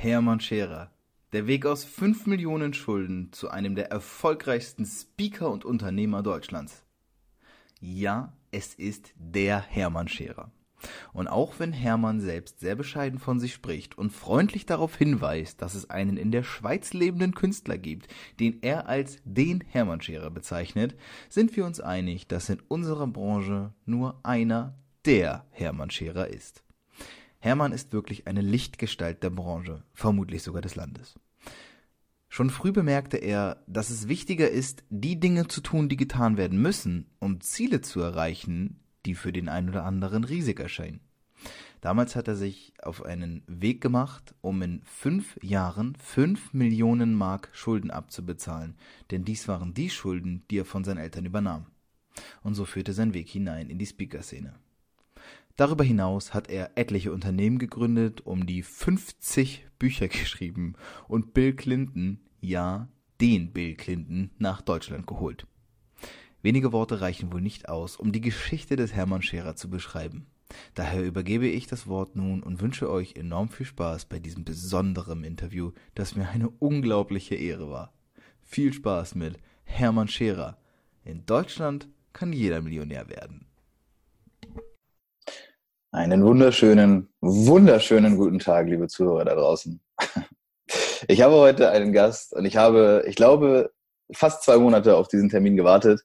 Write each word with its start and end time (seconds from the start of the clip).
Hermann 0.00 0.38
Scherer. 0.38 0.92
Der 1.32 1.48
Weg 1.48 1.66
aus 1.66 1.82
5 1.82 2.26
Millionen 2.26 2.72
Schulden 2.72 3.32
zu 3.32 3.50
einem 3.50 3.74
der 3.74 3.90
erfolgreichsten 3.90 4.86
Speaker 4.86 5.50
und 5.50 5.64
Unternehmer 5.64 6.22
Deutschlands. 6.22 6.84
Ja, 7.80 8.32
es 8.52 8.74
ist 8.74 9.12
der 9.16 9.60
Hermann 9.60 10.06
Scherer. 10.06 10.52
Und 11.12 11.26
auch 11.26 11.58
wenn 11.58 11.72
Hermann 11.72 12.20
selbst 12.20 12.60
sehr 12.60 12.76
bescheiden 12.76 13.18
von 13.18 13.40
sich 13.40 13.52
spricht 13.52 13.98
und 13.98 14.12
freundlich 14.12 14.66
darauf 14.66 14.94
hinweist, 14.94 15.60
dass 15.62 15.74
es 15.74 15.90
einen 15.90 16.16
in 16.16 16.30
der 16.30 16.44
Schweiz 16.44 16.92
lebenden 16.92 17.34
Künstler 17.34 17.76
gibt, 17.76 18.06
den 18.38 18.62
er 18.62 18.88
als 18.88 19.18
den 19.24 19.64
Hermann 19.66 20.00
Scherer 20.00 20.30
bezeichnet, 20.30 20.94
sind 21.28 21.56
wir 21.56 21.66
uns 21.66 21.80
einig, 21.80 22.28
dass 22.28 22.48
in 22.48 22.60
unserer 22.68 23.08
Branche 23.08 23.74
nur 23.84 24.20
einer 24.22 24.78
der 25.04 25.44
Hermann 25.50 25.90
Scherer 25.90 26.28
ist. 26.28 26.62
Hermann 27.40 27.72
ist 27.72 27.92
wirklich 27.92 28.26
eine 28.26 28.40
Lichtgestalt 28.40 29.22
der 29.22 29.30
Branche, 29.30 29.84
vermutlich 29.94 30.42
sogar 30.42 30.62
des 30.62 30.74
Landes. 30.74 31.18
Schon 32.28 32.50
früh 32.50 32.72
bemerkte 32.72 33.16
er, 33.16 33.62
dass 33.66 33.90
es 33.90 34.08
wichtiger 34.08 34.50
ist, 34.50 34.84
die 34.90 35.18
Dinge 35.18 35.48
zu 35.48 35.60
tun, 35.60 35.88
die 35.88 35.96
getan 35.96 36.36
werden 36.36 36.60
müssen, 36.60 37.06
um 37.20 37.40
Ziele 37.40 37.80
zu 37.80 38.00
erreichen, 38.00 38.80
die 39.06 39.14
für 39.14 39.32
den 39.32 39.48
einen 39.48 39.70
oder 39.70 39.84
anderen 39.84 40.24
riesig 40.24 40.60
erscheinen. 40.60 41.00
Damals 41.80 42.16
hat 42.16 42.26
er 42.26 42.34
sich 42.34 42.74
auf 42.82 43.04
einen 43.04 43.44
Weg 43.46 43.80
gemacht, 43.80 44.34
um 44.40 44.60
in 44.62 44.82
fünf 44.82 45.38
Jahren 45.42 45.94
fünf 45.96 46.52
Millionen 46.52 47.14
Mark 47.14 47.50
Schulden 47.52 47.90
abzubezahlen, 47.90 48.74
denn 49.10 49.24
dies 49.24 49.46
waren 49.46 49.74
die 49.74 49.88
Schulden, 49.88 50.44
die 50.50 50.58
er 50.58 50.64
von 50.64 50.84
seinen 50.84 50.98
Eltern 50.98 51.24
übernahm. 51.24 51.66
Und 52.42 52.54
so 52.54 52.64
führte 52.64 52.92
sein 52.92 53.14
Weg 53.14 53.28
hinein 53.28 53.70
in 53.70 53.78
die 53.78 53.86
Speaker-Szene. 53.86 54.54
Darüber 55.58 55.82
hinaus 55.82 56.34
hat 56.34 56.48
er 56.48 56.70
etliche 56.76 57.12
Unternehmen 57.12 57.58
gegründet, 57.58 58.20
um 58.24 58.46
die 58.46 58.62
50 58.62 59.66
Bücher 59.76 60.06
geschrieben 60.06 60.74
und 61.08 61.34
Bill 61.34 61.52
Clinton, 61.52 62.20
ja, 62.40 62.88
den 63.20 63.52
Bill 63.52 63.74
Clinton, 63.74 64.30
nach 64.38 64.62
Deutschland 64.62 65.08
geholt. 65.08 65.48
Wenige 66.42 66.70
Worte 66.70 67.00
reichen 67.00 67.32
wohl 67.32 67.40
nicht 67.40 67.68
aus, 67.68 67.96
um 67.96 68.12
die 68.12 68.20
Geschichte 68.20 68.76
des 68.76 68.92
Hermann 68.92 69.20
Scherer 69.20 69.56
zu 69.56 69.68
beschreiben. 69.68 70.28
Daher 70.74 71.04
übergebe 71.04 71.48
ich 71.48 71.66
das 71.66 71.88
Wort 71.88 72.14
nun 72.14 72.44
und 72.44 72.60
wünsche 72.60 72.88
euch 72.88 73.16
enorm 73.16 73.48
viel 73.48 73.66
Spaß 73.66 74.04
bei 74.04 74.20
diesem 74.20 74.44
besonderen 74.44 75.24
Interview, 75.24 75.72
das 75.96 76.14
mir 76.14 76.28
eine 76.28 76.50
unglaubliche 76.50 77.34
Ehre 77.34 77.68
war. 77.68 77.92
Viel 78.42 78.72
Spaß 78.72 79.16
mit 79.16 79.38
Hermann 79.64 80.06
Scherer. 80.06 80.56
In 81.04 81.26
Deutschland 81.26 81.88
kann 82.12 82.32
jeder 82.32 82.62
Millionär 82.62 83.08
werden. 83.08 83.47
Einen 85.98 86.24
wunderschönen, 86.24 87.08
wunderschönen 87.20 88.16
guten 88.16 88.38
Tag, 88.38 88.68
liebe 88.68 88.86
Zuhörer 88.86 89.24
da 89.24 89.34
draußen. 89.34 89.80
Ich 91.08 91.22
habe 91.22 91.34
heute 91.34 91.70
einen 91.70 91.92
Gast 91.92 92.34
und 92.34 92.44
ich 92.44 92.56
habe, 92.56 93.04
ich 93.06 93.16
glaube, 93.16 93.72
fast 94.12 94.44
zwei 94.44 94.58
Monate 94.58 94.96
auf 94.96 95.08
diesen 95.08 95.28
Termin 95.28 95.56
gewartet. 95.56 96.02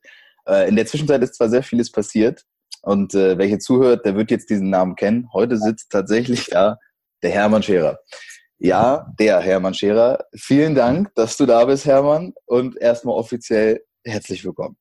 Äh, 0.47 0.69
in 0.69 0.75
der 0.75 0.85
Zwischenzeit 0.85 1.21
ist 1.21 1.35
zwar 1.35 1.49
sehr 1.49 1.61
vieles 1.61 1.91
passiert 1.91 2.43
und 2.81 3.13
äh, 3.13 3.35
hier 3.45 3.59
zuhört, 3.59 4.05
der 4.05 4.15
wird 4.15 4.31
jetzt 4.31 4.49
diesen 4.49 4.69
Namen 4.69 4.95
kennen. 4.95 5.29
Heute 5.33 5.57
sitzt 5.57 5.91
tatsächlich 5.91 6.47
da 6.47 6.79
der 7.21 7.31
Hermann 7.31 7.61
Scherer. 7.61 7.99
Ja, 8.57 9.13
der 9.19 9.41
Hermann 9.41 9.73
Scherer. 9.73 10.25
Vielen 10.35 10.73
Dank, 10.73 11.13
dass 11.15 11.37
du 11.37 11.45
da 11.45 11.65
bist, 11.65 11.85
Hermann, 11.85 12.33
und 12.45 12.77
erstmal 12.77 13.15
offiziell 13.15 13.83
herzlich 14.03 14.43
willkommen. 14.45 14.75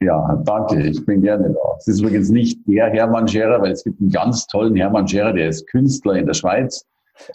Ja, 0.00 0.42
danke. 0.44 0.82
Ich 0.86 1.04
bin 1.06 1.22
gerne 1.22 1.50
da. 1.50 1.76
Es 1.78 1.88
ist 1.88 2.00
übrigens 2.00 2.28
nicht 2.28 2.58
der 2.66 2.90
Hermann 2.90 3.26
Scherer, 3.26 3.60
weil 3.62 3.72
es 3.72 3.82
gibt 3.82 4.00
einen 4.00 4.10
ganz 4.10 4.46
tollen 4.46 4.76
Hermann 4.76 5.08
Scherer, 5.08 5.32
der 5.32 5.48
ist 5.48 5.66
Künstler 5.68 6.14
in 6.14 6.26
der 6.26 6.34
Schweiz. 6.34 6.84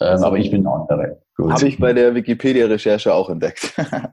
Ähm, 0.00 0.22
aber 0.22 0.38
ich 0.38 0.50
bin 0.50 0.62
der 0.62 0.72
andere. 0.72 1.22
Habe 1.38 1.66
ich 1.66 1.78
bei 1.78 1.92
der 1.92 2.14
Wikipedia-Recherche 2.14 3.12
auch 3.12 3.28
entdeckt. 3.30 3.74
ja. 3.90 4.12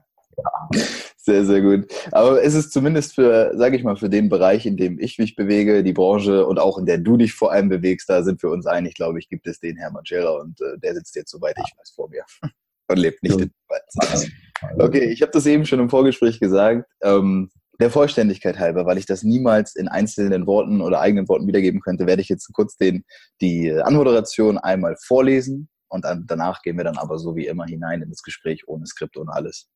Sehr, 1.16 1.44
sehr 1.44 1.60
gut. 1.60 1.86
Aber 2.12 2.42
es 2.42 2.54
ist 2.54 2.72
zumindest 2.72 3.14
für, 3.14 3.52
sage 3.54 3.76
ich 3.76 3.84
mal, 3.84 3.96
für 3.96 4.08
den 4.08 4.28
Bereich, 4.28 4.66
in 4.66 4.76
dem 4.76 4.98
ich 4.98 5.18
mich 5.18 5.36
bewege, 5.36 5.84
die 5.84 5.92
Branche 5.92 6.46
und 6.46 6.58
auch 6.58 6.78
in 6.78 6.86
der 6.86 6.98
du 6.98 7.16
dich 7.18 7.34
vor 7.34 7.52
allem 7.52 7.68
bewegst, 7.68 8.08
da 8.08 8.22
sind 8.22 8.42
wir 8.42 8.50
uns 8.50 8.66
einig, 8.66 8.94
glaube 8.94 9.18
ich, 9.18 9.28
gibt 9.28 9.46
es 9.46 9.60
den 9.60 9.76
Hermann 9.76 10.06
Scherer 10.06 10.40
und 10.40 10.60
äh, 10.60 10.78
der 10.78 10.94
sitzt 10.94 11.14
jetzt, 11.14 11.30
soweit 11.30 11.56
ich 11.58 11.78
weiß, 11.78 11.90
vor 11.94 12.08
mir 12.08 12.24
und 12.88 12.96
lebt 12.96 13.22
nicht 13.22 13.38
in 13.38 13.50
der 13.68 13.82
Schweiz. 13.94 14.30
Okay, 14.78 15.04
ich 15.04 15.22
habe 15.22 15.32
das 15.32 15.46
eben 15.46 15.66
schon 15.66 15.78
im 15.78 15.90
Vorgespräch 15.90 16.40
gesagt. 16.40 16.84
Ähm, 17.02 17.50
der 17.80 17.90
Vollständigkeit 17.90 18.58
halber, 18.58 18.86
weil 18.86 18.98
ich 18.98 19.06
das 19.06 19.22
niemals 19.22 19.74
in 19.74 19.88
einzelnen 19.88 20.46
Worten 20.46 20.80
oder 20.80 21.00
eigenen 21.00 21.28
Worten 21.28 21.46
wiedergeben 21.46 21.80
könnte, 21.80 22.06
werde 22.06 22.22
ich 22.22 22.28
jetzt 22.28 22.52
kurz 22.52 22.76
den, 22.76 23.04
die 23.40 23.72
Anmoderation 23.72 24.58
einmal 24.58 24.96
vorlesen 25.02 25.68
und 25.88 26.04
dann, 26.04 26.24
danach 26.26 26.62
gehen 26.62 26.76
wir 26.76 26.84
dann 26.84 26.98
aber 26.98 27.18
so 27.18 27.34
wie 27.34 27.46
immer 27.46 27.66
hinein 27.66 28.02
in 28.02 28.10
das 28.10 28.22
Gespräch 28.22 28.68
ohne 28.68 28.86
Skript, 28.86 29.16
ohne 29.16 29.32
alles. 29.32 29.68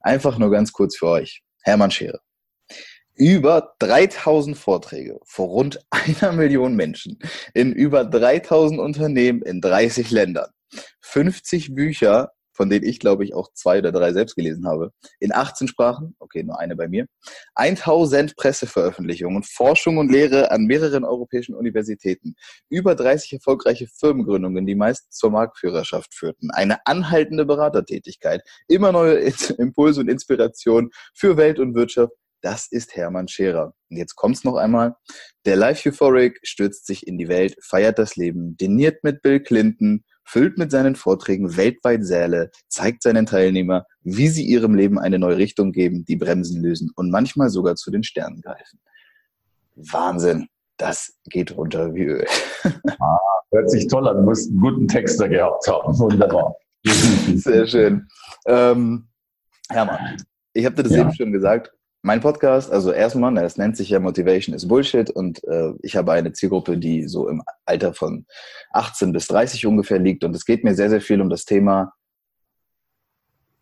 Einfach 0.00 0.38
nur 0.38 0.50
ganz 0.50 0.72
kurz 0.72 0.96
für 0.96 1.08
euch. 1.08 1.42
Hermann 1.62 1.90
Schere. 1.90 2.20
Über 3.14 3.74
3000 3.80 4.56
Vorträge 4.56 5.20
vor 5.24 5.48
rund 5.48 5.80
einer 5.90 6.32
Million 6.32 6.74
Menschen 6.74 7.18
in 7.54 7.72
über 7.72 8.04
3000 8.04 8.80
Unternehmen 8.80 9.42
in 9.42 9.60
30 9.60 10.10
Ländern. 10.10 10.50
50 11.00 11.74
Bücher 11.74 12.32
von 12.52 12.70
denen 12.70 12.86
ich, 12.86 12.98
glaube 12.98 13.24
ich, 13.24 13.34
auch 13.34 13.52
zwei 13.54 13.78
oder 13.78 13.92
drei 13.92 14.12
selbst 14.12 14.36
gelesen 14.36 14.66
habe, 14.66 14.92
in 15.20 15.34
18 15.34 15.68
Sprachen, 15.68 16.14
okay, 16.18 16.42
nur 16.42 16.58
eine 16.58 16.76
bei 16.76 16.88
mir, 16.88 17.06
1000 17.54 18.36
Presseveröffentlichungen, 18.36 19.42
Forschung 19.42 19.98
und 19.98 20.10
Lehre 20.10 20.50
an 20.50 20.64
mehreren 20.64 21.04
europäischen 21.04 21.54
Universitäten, 21.54 22.34
über 22.68 22.94
30 22.94 23.34
erfolgreiche 23.34 23.86
Firmengründungen, 23.86 24.66
die 24.66 24.74
meist 24.74 25.12
zur 25.12 25.30
Marktführerschaft 25.30 26.14
führten, 26.14 26.50
eine 26.50 26.86
anhaltende 26.86 27.44
Beratertätigkeit, 27.44 28.42
immer 28.68 28.92
neue 28.92 29.14
Impulse 29.58 30.00
und 30.00 30.08
Inspiration 30.08 30.90
für 31.14 31.36
Welt 31.36 31.58
und 31.58 31.74
Wirtschaft, 31.74 32.12
das 32.42 32.66
ist 32.66 32.96
Hermann 32.96 33.28
Scherer. 33.28 33.72
Und 33.88 33.96
jetzt 33.96 34.16
kommt's 34.16 34.42
noch 34.42 34.56
einmal. 34.56 34.96
Der 35.46 35.56
Life 35.56 35.88
Euphoric 35.88 36.40
stürzt 36.42 36.86
sich 36.86 37.06
in 37.06 37.16
die 37.16 37.28
Welt, 37.28 37.56
feiert 37.62 37.98
das 37.98 38.16
Leben, 38.16 38.56
diniert 38.56 39.04
mit 39.04 39.22
Bill 39.22 39.40
Clinton, 39.40 40.04
füllt 40.24 40.58
mit 40.58 40.70
seinen 40.70 40.96
Vorträgen 40.96 41.56
weltweit 41.56 42.04
Säle, 42.04 42.50
zeigt 42.68 43.02
seinen 43.02 43.26
Teilnehmer, 43.26 43.86
wie 44.02 44.28
sie 44.28 44.44
ihrem 44.44 44.74
Leben 44.74 44.98
eine 44.98 45.18
neue 45.18 45.36
Richtung 45.36 45.72
geben, 45.72 46.04
die 46.04 46.16
Bremsen 46.16 46.62
lösen 46.62 46.90
und 46.96 47.10
manchmal 47.10 47.50
sogar 47.50 47.76
zu 47.76 47.90
den 47.90 48.02
Sternen 48.02 48.40
greifen. 48.40 48.80
Wahnsinn. 49.74 50.48
Das 50.78 51.16
geht 51.26 51.56
runter 51.56 51.94
wie 51.94 52.04
Öl. 52.04 52.26
ah, 53.00 53.18
hört 53.50 53.70
sich 53.70 53.86
toll 53.86 54.08
an. 54.08 54.16
Du 54.16 54.22
musst 54.22 54.50
einen 54.50 54.60
guten 54.60 54.88
Texter 54.88 55.28
gehabt 55.28 55.66
haben. 55.68 55.96
Wunderbar. 55.98 56.54
Sehr 57.34 57.66
schön. 57.66 58.08
Ähm, 58.46 59.08
Hermann, 59.68 60.16
ich 60.54 60.64
habe 60.64 60.76
dir 60.76 60.82
das 60.84 60.92
ja. 60.92 61.02
eben 61.02 61.14
schon 61.14 61.32
gesagt 61.32 61.72
mein 62.02 62.20
Podcast, 62.20 62.70
also 62.70 62.92
erstmal, 62.92 63.36
es 63.38 63.56
nennt 63.56 63.76
sich 63.76 63.90
ja 63.90 64.00
Motivation 64.00 64.54
is 64.54 64.66
Bullshit 64.66 65.08
und 65.08 65.42
äh, 65.44 65.72
ich 65.82 65.96
habe 65.96 66.12
eine 66.12 66.32
Zielgruppe, 66.32 66.76
die 66.76 67.06
so 67.06 67.28
im 67.28 67.42
Alter 67.64 67.94
von 67.94 68.26
18 68.72 69.12
bis 69.12 69.28
30 69.28 69.66
ungefähr 69.66 70.00
liegt 70.00 70.24
und 70.24 70.34
es 70.34 70.44
geht 70.44 70.64
mir 70.64 70.74
sehr, 70.74 70.90
sehr 70.90 71.00
viel 71.00 71.20
um 71.20 71.30
das 71.30 71.44
Thema 71.44 71.92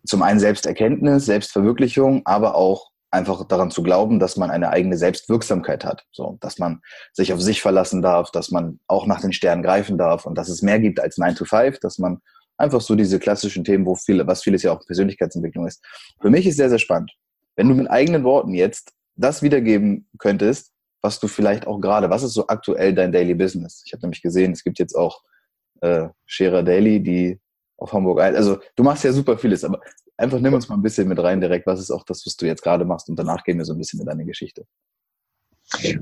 zum 0.07 0.23
einen 0.23 0.41
Selbsterkenntnis, 0.41 1.27
Selbstverwirklichung, 1.27 2.23
aber 2.25 2.55
auch 2.55 2.91
einfach 3.11 3.47
daran 3.47 3.71
zu 3.71 3.83
glauben, 3.83 4.19
dass 4.19 4.39
man 4.39 4.51
eine 4.51 4.71
eigene 4.71 4.97
Selbstwirksamkeit 4.97 5.85
hat, 5.85 6.07
so, 6.11 6.39
dass 6.41 6.59
man 6.59 6.81
sich 7.13 7.35
auf 7.35 7.43
sich 7.43 7.61
verlassen 7.61 8.01
darf, 8.01 8.31
dass 8.31 8.51
man 8.51 8.81
auch 8.87 9.07
nach 9.07 9.21
den 9.21 9.35
Sternen 9.35 9.63
greifen 9.63 9.99
darf 9.99 10.25
und 10.25 10.39
dass 10.39 10.49
es 10.49 10.63
mehr 10.63 10.79
gibt 10.79 11.01
als 11.01 11.19
9 11.19 11.35
to 11.35 11.45
5, 11.45 11.79
dass 11.81 11.99
man 11.99 12.21
einfach 12.57 12.81
so 12.81 12.95
diese 12.95 13.19
klassischen 13.19 13.65
Themen, 13.65 13.85
wo 13.85 13.97
viele, 13.97 14.27
was 14.27 14.43
vieles 14.43 14.63
ja 14.63 14.73
auch 14.73 14.87
Persönlichkeitsentwicklung 14.87 15.67
ist. 15.67 15.85
Für 16.23 16.31
mich 16.31 16.47
ist 16.47 16.57
sehr, 16.57 16.71
sehr 16.71 16.79
spannend. 16.79 17.13
Wenn 17.61 17.69
du 17.69 17.75
mit 17.75 17.91
eigenen 17.91 18.25
Worten 18.25 18.55
jetzt 18.55 18.95
das 19.17 19.43
wiedergeben 19.43 20.09
könntest, 20.17 20.73
was 21.03 21.21
du 21.21 21.29
vielleicht 21.29 21.67
auch 21.67 21.79
gerade, 21.79 22.09
was 22.09 22.23
ist 22.23 22.33
so 22.33 22.47
aktuell 22.47 22.95
dein 22.95 23.13
Daily 23.13 23.35
Business? 23.35 23.83
Ich 23.85 23.93
habe 23.93 24.01
nämlich 24.01 24.23
gesehen, 24.23 24.53
es 24.53 24.65
gibt 24.65 24.79
jetzt 24.79 24.95
auch 24.95 25.23
äh, 25.83 26.09
Scherer 26.25 26.63
Daily, 26.63 27.03
die 27.03 27.39
auf 27.77 27.93
Hamburg 27.93 28.23
ein. 28.23 28.35
Also 28.35 28.59
du 28.77 28.83
machst 28.83 29.05
ja 29.05 29.13
super 29.13 29.37
vieles, 29.37 29.63
aber 29.63 29.79
einfach 30.17 30.41
nimm 30.41 30.55
uns 30.55 30.71
mal 30.71 30.77
ein 30.77 30.81
bisschen 30.81 31.07
mit 31.07 31.19
rein 31.19 31.43
direkt. 31.43 31.67
Was 31.67 31.81
ist 31.81 31.91
auch 31.91 32.05
das, 32.05 32.25
was 32.25 32.35
du 32.35 32.47
jetzt 32.47 32.63
gerade 32.63 32.87
machst? 32.87 33.11
Und 33.11 33.19
danach 33.19 33.45
gehen 33.45 33.59
wir 33.59 33.67
so 33.67 33.75
ein 33.75 33.79
bisschen 33.79 34.01
in 34.01 34.07
deine 34.07 34.25
Geschichte. 34.25 34.65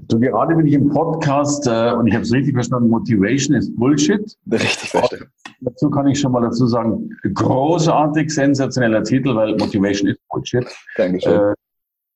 Du, 0.09 0.19
gerade 0.19 0.57
bin 0.57 0.67
ich 0.67 0.75
im 0.75 0.89
Podcast 0.89 1.67
äh, 1.67 1.93
und 1.93 2.07
ich 2.07 2.15
habe 2.15 2.23
es 2.23 2.33
richtig 2.33 2.55
verstanden, 2.55 2.89
Motivation 2.89 3.57
ist 3.57 3.75
Bullshit. 3.77 4.37
Richtig 4.51 4.91
verstanden. 4.91 5.27
Dazu 5.61 5.91
kann 5.91 6.07
ich 6.07 6.19
schon 6.19 6.33
mal 6.33 6.41
dazu 6.41 6.67
sagen, 6.67 7.11
großartig, 7.35 8.33
sensationeller 8.33 9.03
Titel, 9.03 9.35
weil 9.35 9.57
Motivation 9.57 10.09
ist 10.09 10.21
Bullshit. 10.29 10.67
Dankeschön. 10.97 11.33
Äh, 11.33 11.55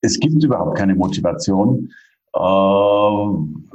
es 0.01 0.19
gibt 0.19 0.43
überhaupt 0.43 0.79
keine 0.79 0.95
Motivation. 0.95 1.91
Äh, 2.35 2.41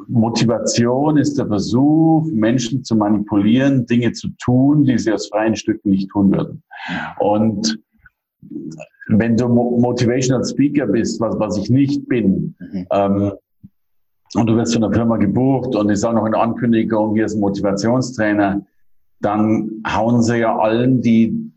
Motivation 0.08 1.18
ist 1.18 1.38
der 1.38 1.48
Versuch, 1.48 2.26
Menschen 2.32 2.84
zu 2.84 2.96
manipulieren, 2.96 3.86
Dinge 3.86 4.12
zu 4.14 4.30
tun, 4.44 4.86
die 4.86 4.98
sie 4.98 5.14
aus 5.14 5.28
freien 5.28 5.56
Stücken 5.56 5.92
nicht 5.92 6.10
tun 6.10 6.32
würden. 6.32 6.64
Und 7.20 7.80
wenn 9.10 9.38
du 9.38 9.48
Motivational 9.48 10.44
Speaker 10.44 10.88
bist, 10.88 11.20
was, 11.20 11.38
was 11.40 11.58
ich 11.58 11.70
nicht 11.70 12.08
bin, 12.08 12.56
mhm. 12.60 12.88
ähm, 12.92 13.32
und 14.36 14.48
du 14.48 14.56
wirst 14.56 14.74
von 14.74 14.82
der 14.82 14.92
Firma 14.92 15.18
gebucht 15.18 15.76
und 15.76 15.90
ich 15.90 16.00
sage 16.00 16.16
noch 16.16 16.26
in 16.26 16.34
der 16.34 16.42
Ankündigung, 16.42 17.16
hier 17.16 17.26
ist 17.26 17.36
ein 17.36 17.40
Motivationstrainer, 17.40 18.62
dann 19.22 19.82
hauen 19.88 20.22
sie 20.22 20.40
ja 20.40 20.58
allen, 20.58 21.02
die 21.02 21.52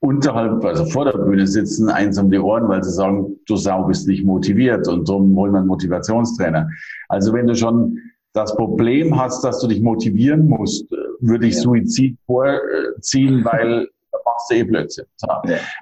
unterhalb, 0.00 0.64
also 0.64 0.84
vor 0.84 1.06
der 1.06 1.18
Bühne 1.18 1.46
sitzen, 1.46 1.88
eins 1.88 2.18
um 2.18 2.30
die 2.30 2.38
Ohren, 2.38 2.68
weil 2.68 2.84
sie 2.84 2.90
sagen, 2.90 3.36
du 3.46 3.56
Sau 3.56 3.84
bist 3.84 4.06
nicht 4.06 4.24
motiviert 4.24 4.86
und 4.86 5.08
darum 5.08 5.34
wollen 5.34 5.52
wir 5.52 5.58
einen 5.58 5.66
Motivationstrainer. 5.66 6.68
Also 7.08 7.32
wenn 7.32 7.46
du 7.46 7.54
schon 7.54 7.98
das 8.34 8.54
Problem 8.54 9.18
hast, 9.18 9.42
dass 9.44 9.60
du 9.60 9.68
dich 9.68 9.80
motivieren 9.80 10.46
musst, 10.48 10.90
würde 11.20 11.46
ich 11.46 11.54
ja. 11.54 11.60
Suizid 11.62 12.18
vorziehen, 12.26 13.44
weil 13.44 13.88
da 14.12 14.18
machst 14.24 14.50
du 14.50 14.54
eh 14.54 14.62
Blödsinn. 14.64 15.06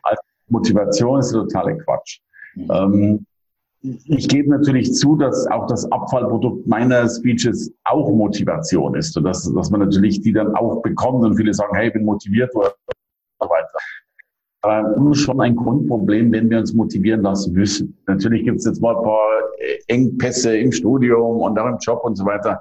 Also 0.02 0.22
Motivation 0.48 1.18
ist 1.18 1.32
totale 1.32 1.78
Quatsch. 1.78 2.20
Mhm. 2.54 2.70
Ähm, 2.70 3.26
ich 3.82 4.28
gebe 4.28 4.50
natürlich 4.50 4.94
zu, 4.94 5.16
dass 5.16 5.46
auch 5.48 5.66
das 5.66 5.90
Abfallprodukt 5.90 6.66
meiner 6.66 7.08
Speeches 7.08 7.72
auch 7.84 8.10
Motivation 8.12 8.94
ist 8.94 9.16
und 9.16 9.24
dass, 9.24 9.52
dass 9.52 9.70
man 9.70 9.80
natürlich 9.80 10.20
die 10.20 10.32
dann 10.32 10.54
auch 10.54 10.82
bekommt 10.82 11.24
und 11.24 11.36
viele 11.36 11.52
sagen, 11.52 11.74
hey, 11.74 11.88
ich 11.88 11.92
bin 11.92 12.04
motiviert 12.04 12.54
und 12.54 12.64
so 13.40 13.48
weiter. 13.48 13.78
Ähm, 14.64 15.14
schon 15.14 15.40
ein 15.40 15.56
Grundproblem, 15.56 16.30
wenn 16.30 16.48
wir 16.48 16.58
uns 16.58 16.72
motivieren 16.72 17.22
lassen 17.22 17.52
müssen. 17.52 17.98
Natürlich 18.06 18.44
gibt 18.44 18.58
es 18.58 18.66
jetzt 18.66 18.80
mal 18.80 18.96
ein 18.96 19.02
paar 19.02 19.18
Engpässe 19.88 20.56
im 20.56 20.70
Studium 20.70 21.40
und 21.40 21.58
auch 21.58 21.66
im 21.66 21.78
Job 21.80 22.04
und 22.04 22.14
so 22.14 22.24
weiter. 22.24 22.60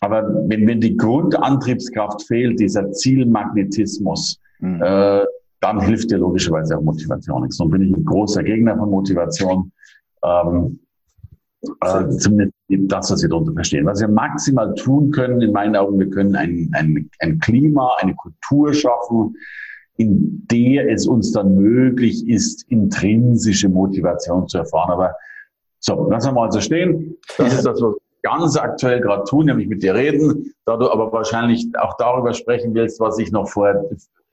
Aber 0.00 0.28
wenn, 0.48 0.66
wenn 0.66 0.80
die 0.80 0.96
Grundantriebskraft 0.96 2.22
fehlt, 2.22 2.58
dieser 2.58 2.90
Zielmagnetismus, 2.90 4.40
mhm. 4.58 4.82
äh, 4.82 5.24
dann 5.60 5.80
hilft 5.80 6.10
dir 6.10 6.18
logischerweise 6.18 6.76
auch 6.76 6.82
Motivation 6.82 7.42
nichts. 7.42 7.60
Und 7.60 7.70
bin 7.70 7.82
ich 7.82 7.96
ein 7.96 8.04
großer 8.04 8.42
Gegner 8.42 8.76
von 8.76 8.90
Motivation. 8.90 9.70
Ähm, 10.24 10.80
äh, 11.80 12.08
zumindest 12.10 12.54
das, 12.68 13.10
was 13.10 13.22
wir 13.22 13.28
darunter 13.28 13.52
verstehen. 13.52 13.86
Was 13.86 14.00
wir 14.00 14.08
maximal 14.08 14.74
tun 14.74 15.10
können, 15.10 15.40
in 15.40 15.52
meinen 15.52 15.74
Augen, 15.74 15.98
wir 15.98 16.10
können 16.10 16.36
ein, 16.36 16.70
ein, 16.72 17.10
ein 17.18 17.38
Klima, 17.40 17.96
eine 17.98 18.14
Kultur 18.14 18.72
schaffen, 18.72 19.36
in 19.96 20.46
der 20.50 20.88
es 20.90 21.06
uns 21.06 21.32
dann 21.32 21.56
möglich 21.56 22.28
ist, 22.28 22.70
intrinsische 22.70 23.68
Motivation 23.68 24.46
zu 24.46 24.58
erfahren. 24.58 24.92
Aber 24.92 25.14
so, 25.80 26.08
lassen 26.08 26.28
wir 26.28 26.32
mal 26.32 26.52
so 26.52 26.60
stehen. 26.60 27.16
Das 27.36 27.52
ist 27.52 27.66
das, 27.66 27.80
was 27.80 27.94
wir 27.94 27.96
ganz 28.22 28.56
aktuell 28.56 29.00
gerade 29.00 29.24
tun, 29.24 29.46
nämlich 29.46 29.68
mit 29.68 29.82
dir 29.82 29.94
reden. 29.94 30.52
Da 30.64 30.76
du 30.76 30.88
aber 30.90 31.12
wahrscheinlich 31.12 31.66
auch 31.80 31.96
darüber 31.98 32.32
sprechen 32.32 32.74
willst, 32.74 33.00
was 33.00 33.18
ich 33.18 33.32
noch 33.32 33.48
vor 33.48 33.74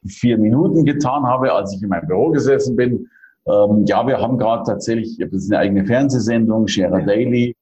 vier 0.07 0.37
Minuten 0.37 0.85
getan 0.85 1.25
habe, 1.25 1.51
als 1.53 1.73
ich 1.75 1.81
in 1.81 1.89
meinem 1.89 2.07
Büro 2.07 2.29
gesessen 2.29 2.75
bin. 2.75 3.09
Ähm, 3.47 3.85
ja, 3.85 4.05
wir 4.07 4.19
haben 4.19 4.37
gerade 4.37 4.63
tatsächlich, 4.65 5.17
das 5.19 5.31
ist 5.31 5.51
eine 5.51 5.59
eigene 5.59 5.85
Fernsehsendung, 5.85 6.67
Share 6.67 7.03
Daily, 7.05 7.55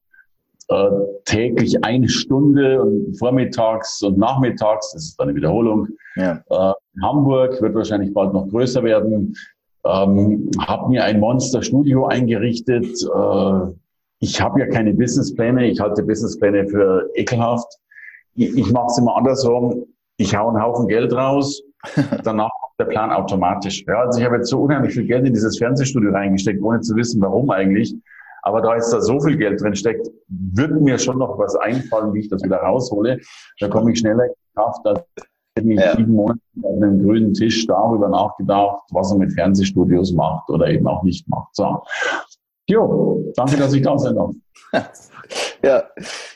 äh, 0.68 0.90
täglich 1.24 1.84
eine 1.84 2.08
Stunde 2.08 2.82
und 2.82 3.18
vormittags 3.18 4.02
und 4.02 4.16
nachmittags, 4.16 4.92
das 4.92 5.04
ist 5.04 5.20
eine 5.20 5.34
Wiederholung, 5.34 5.88
ja. 6.16 6.42
äh, 6.48 6.72
Hamburg, 7.02 7.60
wird 7.60 7.74
wahrscheinlich 7.74 8.14
bald 8.14 8.32
noch 8.32 8.48
größer 8.48 8.82
werden. 8.82 9.34
Ähm, 9.86 10.50
habe 10.58 10.88
mir 10.88 11.04
ein 11.04 11.20
Monster-Studio 11.20 12.06
eingerichtet. 12.06 12.86
Äh, 12.86 13.72
ich 14.20 14.40
habe 14.40 14.60
ja 14.60 14.66
keine 14.66 14.94
Businesspläne, 14.94 15.66
ich 15.66 15.80
halte 15.80 16.02
Businesspläne 16.02 16.66
für 16.68 17.10
ekelhaft. 17.14 17.70
Ich, 18.34 18.56
ich 18.56 18.72
mache 18.72 18.86
es 18.86 18.98
immer 18.98 19.16
andersrum. 19.16 19.84
Ich 20.16 20.34
hau 20.34 20.48
einen 20.48 20.62
Haufen 20.62 20.88
Geld 20.88 21.12
raus, 21.12 21.62
danach 22.22 22.50
kommt 22.60 22.74
der 22.78 22.84
Plan 22.86 23.10
automatisch. 23.10 23.84
Ja, 23.86 24.00
also 24.00 24.18
ich 24.18 24.24
habe 24.24 24.36
jetzt 24.36 24.48
so 24.48 24.60
unheimlich 24.60 24.94
viel 24.94 25.06
Geld 25.06 25.26
in 25.26 25.32
dieses 25.32 25.58
Fernsehstudio 25.58 26.10
reingesteckt, 26.10 26.62
ohne 26.62 26.80
zu 26.80 26.94
wissen, 26.96 27.20
warum 27.20 27.50
eigentlich. 27.50 27.94
Aber 28.42 28.60
da 28.60 28.74
jetzt 28.74 28.92
da 28.92 29.00
so 29.00 29.18
viel 29.20 29.38
Geld 29.38 29.60
drin 29.62 29.74
steckt, 29.74 30.06
wird 30.28 30.78
mir 30.80 30.98
schon 30.98 31.18
noch 31.18 31.38
was 31.38 31.56
einfallen, 31.56 32.12
wie 32.12 32.20
ich 32.20 32.28
das 32.28 32.42
wieder 32.42 32.58
raushole. 32.58 33.18
Da 33.58 33.68
komme 33.68 33.92
ich 33.92 34.00
schneller 34.00 34.26
in 34.26 34.32
Kraft, 34.54 34.86
als 34.86 35.02
hätte 35.56 35.68
ich 35.68 35.80
ja. 35.80 35.96
sieben 35.96 36.12
Monate 36.12 36.40
auf 36.62 36.82
einem 36.82 37.02
grünen 37.02 37.32
Tisch 37.32 37.66
darüber 37.66 38.08
nachgedacht, 38.08 38.82
was 38.90 39.12
er 39.12 39.18
mit 39.18 39.32
Fernsehstudios 39.32 40.12
macht 40.12 40.50
oder 40.50 40.68
eben 40.68 40.86
auch 40.86 41.02
nicht 41.02 41.26
macht. 41.28 41.54
So. 41.56 41.82
Jo, 42.68 43.32
danke, 43.36 43.56
dass 43.56 43.72
ich 43.72 43.82
da 43.82 43.98
sein 43.98 44.14
darf. 44.14 44.34
Ja, 45.62 45.84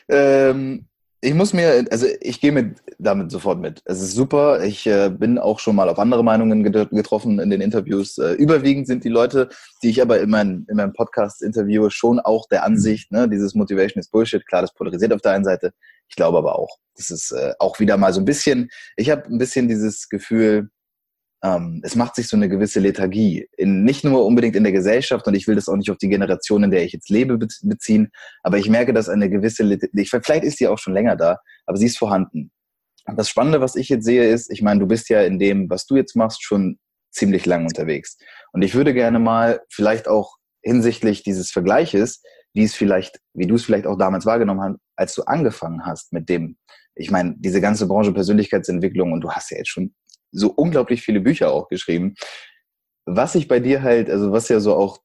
ähm, 0.09 0.88
ich 1.21 1.33
muss 1.33 1.53
mir, 1.53 1.85
also 1.91 2.07
ich 2.21 2.39
gehe 2.39 2.51
mit 2.51 2.77
damit 2.97 3.29
sofort 3.29 3.59
mit. 3.59 3.81
Es 3.85 4.01
ist 4.01 4.13
super. 4.13 4.63
Ich 4.63 4.87
äh, 4.87 5.09
bin 5.09 5.37
auch 5.37 5.59
schon 5.59 5.75
mal 5.75 5.89
auf 5.89 5.99
andere 5.99 6.23
Meinungen 6.23 6.63
getroffen 6.63 7.39
in 7.39 7.49
den 7.49 7.59
Interviews. 7.59 8.17
Äh, 8.17 8.33
überwiegend 8.33 8.87
sind 8.87 9.03
die 9.03 9.09
Leute, 9.09 9.49
die 9.83 9.89
ich 9.89 10.01
aber 10.01 10.21
in, 10.21 10.29
mein, 10.29 10.65
in 10.69 10.77
meinem 10.77 10.93
Podcast 10.93 11.41
interviewe, 11.41 11.91
schon 11.91 12.19
auch 12.19 12.47
der 12.47 12.63
Ansicht, 12.63 13.11
ne, 13.11 13.27
dieses 13.27 13.53
Motivation 13.53 13.99
ist 13.99 14.11
Bullshit. 14.11 14.45
Klar, 14.47 14.61
das 14.61 14.73
polarisiert 14.73 15.11
auf 15.11 15.21
der 15.21 15.33
einen 15.33 15.43
Seite. 15.43 15.73
Ich 16.07 16.15
glaube 16.15 16.37
aber 16.37 16.57
auch, 16.57 16.77
das 16.95 17.09
ist 17.09 17.31
äh, 17.31 17.53
auch 17.59 17.79
wieder 17.79 17.97
mal 17.97 18.13
so 18.13 18.21
ein 18.21 18.25
bisschen, 18.25 18.69
ich 18.95 19.09
habe 19.09 19.25
ein 19.25 19.37
bisschen 19.37 19.67
dieses 19.67 20.07
Gefühl, 20.07 20.69
ähm, 21.43 21.81
es 21.83 21.95
macht 21.95 22.15
sich 22.15 22.27
so 22.27 22.35
eine 22.35 22.49
gewisse 22.49 22.79
Lethargie. 22.79 23.47
In, 23.57 23.83
nicht 23.83 24.03
nur 24.03 24.25
unbedingt 24.25 24.55
in 24.55 24.63
der 24.63 24.73
Gesellschaft, 24.73 25.25
und 25.27 25.33
ich 25.35 25.47
will 25.47 25.55
das 25.55 25.69
auch 25.69 25.75
nicht 25.75 25.89
auf 25.89 25.97
die 25.97 26.09
Generation, 26.09 26.63
in 26.63 26.71
der 26.71 26.83
ich 26.83 26.91
jetzt 26.91 27.09
lebe, 27.09 27.37
beziehen, 27.37 28.09
aber 28.43 28.57
ich 28.57 28.69
merke, 28.69 28.93
dass 28.93 29.09
eine 29.09 29.29
gewisse, 29.29 29.63
Lethargie, 29.63 30.05
vielleicht 30.05 30.43
ist 30.43 30.59
die 30.59 30.67
auch 30.67 30.77
schon 30.77 30.93
länger 30.93 31.15
da, 31.15 31.37
aber 31.65 31.77
sie 31.77 31.85
ist 31.85 31.97
vorhanden. 31.97 32.51
Das 33.15 33.29
Spannende, 33.29 33.61
was 33.61 33.75
ich 33.75 33.89
jetzt 33.89 34.05
sehe, 34.05 34.29
ist, 34.29 34.51
ich 34.51 34.61
meine, 34.61 34.79
du 34.79 34.87
bist 34.87 35.09
ja 35.09 35.21
in 35.21 35.39
dem, 35.39 35.69
was 35.69 35.85
du 35.85 35.95
jetzt 35.95 36.15
machst, 36.15 36.43
schon 36.43 36.77
ziemlich 37.11 37.45
lang 37.45 37.63
unterwegs. 37.63 38.17
Und 38.51 38.61
ich 38.61 38.75
würde 38.75 38.93
gerne 38.93 39.19
mal 39.19 39.61
vielleicht 39.69 40.07
auch 40.07 40.35
hinsichtlich 40.61 41.23
dieses 41.23 41.51
Vergleiches, 41.51 42.21
wie 42.53 42.63
es 42.63 42.75
vielleicht, 42.75 43.19
wie 43.33 43.47
du 43.47 43.55
es 43.55 43.63
vielleicht 43.63 43.87
auch 43.87 43.97
damals 43.97 44.25
wahrgenommen 44.25 44.61
hast, 44.61 44.79
als 44.95 45.15
du 45.15 45.23
angefangen 45.23 45.85
hast 45.85 46.13
mit 46.13 46.29
dem, 46.29 46.57
ich 46.95 47.11
meine, 47.11 47.35
diese 47.37 47.61
ganze 47.61 47.87
Branche 47.87 48.11
Persönlichkeitsentwicklung 48.11 49.13
und 49.13 49.21
du 49.21 49.31
hast 49.31 49.51
ja 49.51 49.57
jetzt 49.57 49.69
schon 49.69 49.93
so 50.31 50.51
unglaublich 50.51 51.01
viele 51.01 51.21
Bücher 51.21 51.51
auch 51.51 51.67
geschrieben. 51.69 52.15
Was 53.05 53.35
ich 53.35 53.47
bei 53.47 53.59
dir 53.59 53.81
halt, 53.81 54.09
also 54.09 54.31
was 54.31 54.49
ja 54.49 54.59
so 54.59 54.75
auch, 54.75 54.99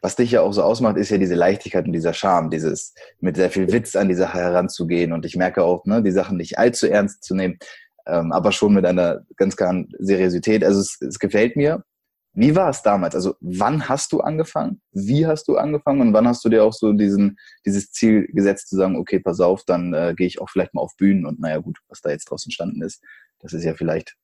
was 0.00 0.16
dich 0.16 0.30
ja 0.30 0.40
auch 0.40 0.52
so 0.52 0.62
ausmacht, 0.62 0.96
ist 0.96 1.10
ja 1.10 1.18
diese 1.18 1.34
Leichtigkeit 1.34 1.84
und 1.84 1.92
dieser 1.92 2.14
Charme, 2.14 2.50
dieses 2.50 2.94
mit 3.18 3.36
sehr 3.36 3.50
viel 3.50 3.70
Witz 3.70 3.96
an 3.96 4.08
die 4.08 4.14
Sache 4.14 4.38
heranzugehen. 4.38 5.12
Und 5.12 5.26
ich 5.26 5.36
merke 5.36 5.62
auch, 5.62 5.84
ne, 5.84 6.02
die 6.02 6.10
Sachen 6.10 6.36
nicht 6.38 6.58
allzu 6.58 6.86
ernst 6.86 7.22
zu 7.24 7.34
nehmen, 7.34 7.58
ähm, 8.06 8.32
aber 8.32 8.52
schon 8.52 8.74
mit 8.74 8.86
einer 8.86 9.24
ganz 9.36 9.56
klaren 9.56 9.88
Seriosität. 9.98 10.64
Also 10.64 10.80
es, 10.80 11.00
es 11.00 11.18
gefällt 11.18 11.56
mir. 11.56 11.84
Wie 12.32 12.54
war 12.54 12.70
es 12.70 12.82
damals? 12.82 13.16
Also 13.16 13.34
wann 13.40 13.88
hast 13.88 14.12
du 14.12 14.20
angefangen? 14.20 14.80
Wie 14.92 15.26
hast 15.26 15.48
du 15.48 15.56
angefangen? 15.56 16.00
Und 16.00 16.12
wann 16.12 16.28
hast 16.28 16.44
du 16.44 16.48
dir 16.48 16.62
auch 16.64 16.72
so 16.72 16.92
diesen, 16.92 17.36
dieses 17.66 17.90
Ziel 17.90 18.28
gesetzt 18.28 18.68
zu 18.68 18.76
sagen, 18.76 18.96
okay, 18.96 19.18
pass 19.18 19.40
auf, 19.40 19.64
dann 19.64 19.92
äh, 19.94 20.14
gehe 20.16 20.28
ich 20.28 20.40
auch 20.40 20.48
vielleicht 20.48 20.72
mal 20.72 20.80
auf 20.80 20.96
Bühnen 20.96 21.26
und 21.26 21.40
naja 21.40 21.58
gut, 21.58 21.78
was 21.88 22.00
da 22.00 22.10
jetzt 22.10 22.30
draus 22.30 22.46
entstanden 22.46 22.82
ist, 22.82 23.02
das 23.40 23.52
ist 23.52 23.64
ja 23.64 23.74
vielleicht, 23.74 24.14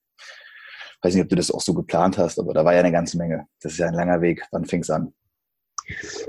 weiß 1.02 1.14
nicht, 1.14 1.24
ob 1.24 1.28
du 1.28 1.36
das 1.36 1.50
auch 1.50 1.60
so 1.60 1.74
geplant 1.74 2.18
hast, 2.18 2.38
aber 2.38 2.54
da 2.54 2.64
war 2.64 2.74
ja 2.74 2.80
eine 2.80 2.92
ganze 2.92 3.16
Menge. 3.18 3.46
Das 3.62 3.72
ist 3.72 3.78
ja 3.78 3.86
ein 3.86 3.94
langer 3.94 4.20
Weg. 4.20 4.42
Wann 4.50 4.64
fing 4.64 4.80
es 4.80 4.90
an? 4.90 5.12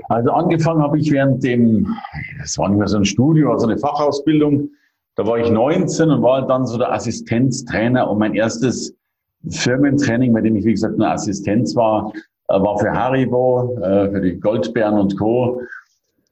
Also 0.08 0.30
angefangen 0.30 0.82
habe 0.82 0.98
ich 0.98 1.10
während 1.10 1.42
dem, 1.42 1.96
das 2.40 2.56
war 2.58 2.68
nicht 2.68 2.78
mehr 2.78 2.88
so 2.88 2.98
ein 2.98 3.04
Studio, 3.04 3.52
also 3.52 3.66
eine 3.66 3.78
Fachausbildung. 3.78 4.70
Da 5.16 5.26
war 5.26 5.38
ich 5.38 5.50
19 5.50 6.10
und 6.10 6.22
war 6.22 6.46
dann 6.46 6.64
so 6.64 6.78
der 6.78 6.92
Assistenztrainer 6.92 8.08
und 8.08 8.18
mein 8.18 8.34
erstes 8.34 8.94
Firmentraining, 9.48 10.32
bei 10.32 10.40
dem 10.40 10.56
ich, 10.56 10.64
wie 10.64 10.72
gesagt, 10.72 10.96
nur 10.96 11.10
Assistenz 11.10 11.74
war, 11.74 12.12
äh, 12.48 12.60
war 12.60 12.78
für 12.78 12.92
Haribo, 12.92 13.76
äh, 13.80 14.10
für 14.10 14.20
die 14.20 14.38
Goldbären 14.38 14.98
und 14.98 15.18
Co. 15.18 15.60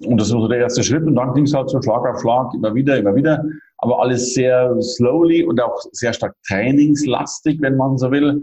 Und 0.04 0.20
das 0.20 0.32
war 0.32 0.40
so 0.42 0.48
der 0.48 0.58
erste 0.58 0.84
Schritt 0.84 1.04
und 1.04 1.16
dann 1.16 1.34
ging 1.34 1.44
es 1.44 1.54
halt 1.54 1.70
so 1.70 1.80
Schlag 1.82 2.06
auf 2.06 2.20
Schlag, 2.20 2.54
immer 2.54 2.74
wieder, 2.74 2.98
immer 2.98 3.14
wieder 3.14 3.44
aber 3.78 4.00
alles 4.00 4.34
sehr 4.34 4.74
slowly 4.80 5.44
und 5.44 5.60
auch 5.60 5.78
sehr 5.92 6.12
stark 6.12 6.34
trainingslastig, 6.46 7.60
wenn 7.60 7.76
man 7.76 7.98
so 7.98 8.10
will. 8.10 8.42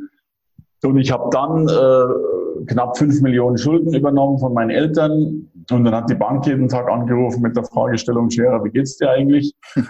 Und 0.84 0.98
ich 0.98 1.12
habe 1.12 1.30
dann 1.32 1.68
äh, 1.68 2.66
knapp 2.66 2.98
fünf 2.98 3.22
Millionen 3.22 3.58
Schulden 3.58 3.94
übernommen 3.94 4.38
von 4.38 4.54
meinen 4.54 4.70
Eltern. 4.70 5.50
Und 5.72 5.86
dann 5.86 5.96
hat 5.96 6.10
die 6.10 6.16
Bank 6.16 6.46
jeden 6.46 6.68
Tag 6.68 6.90
angerufen 6.90 7.42
mit 7.42 7.56
der 7.56 7.64
Fragestellung, 7.64 8.30
Scherer, 8.30 8.64
wie 8.64 8.70
geht's 8.70 8.98
dir 8.98 9.10
eigentlich? 9.10 9.54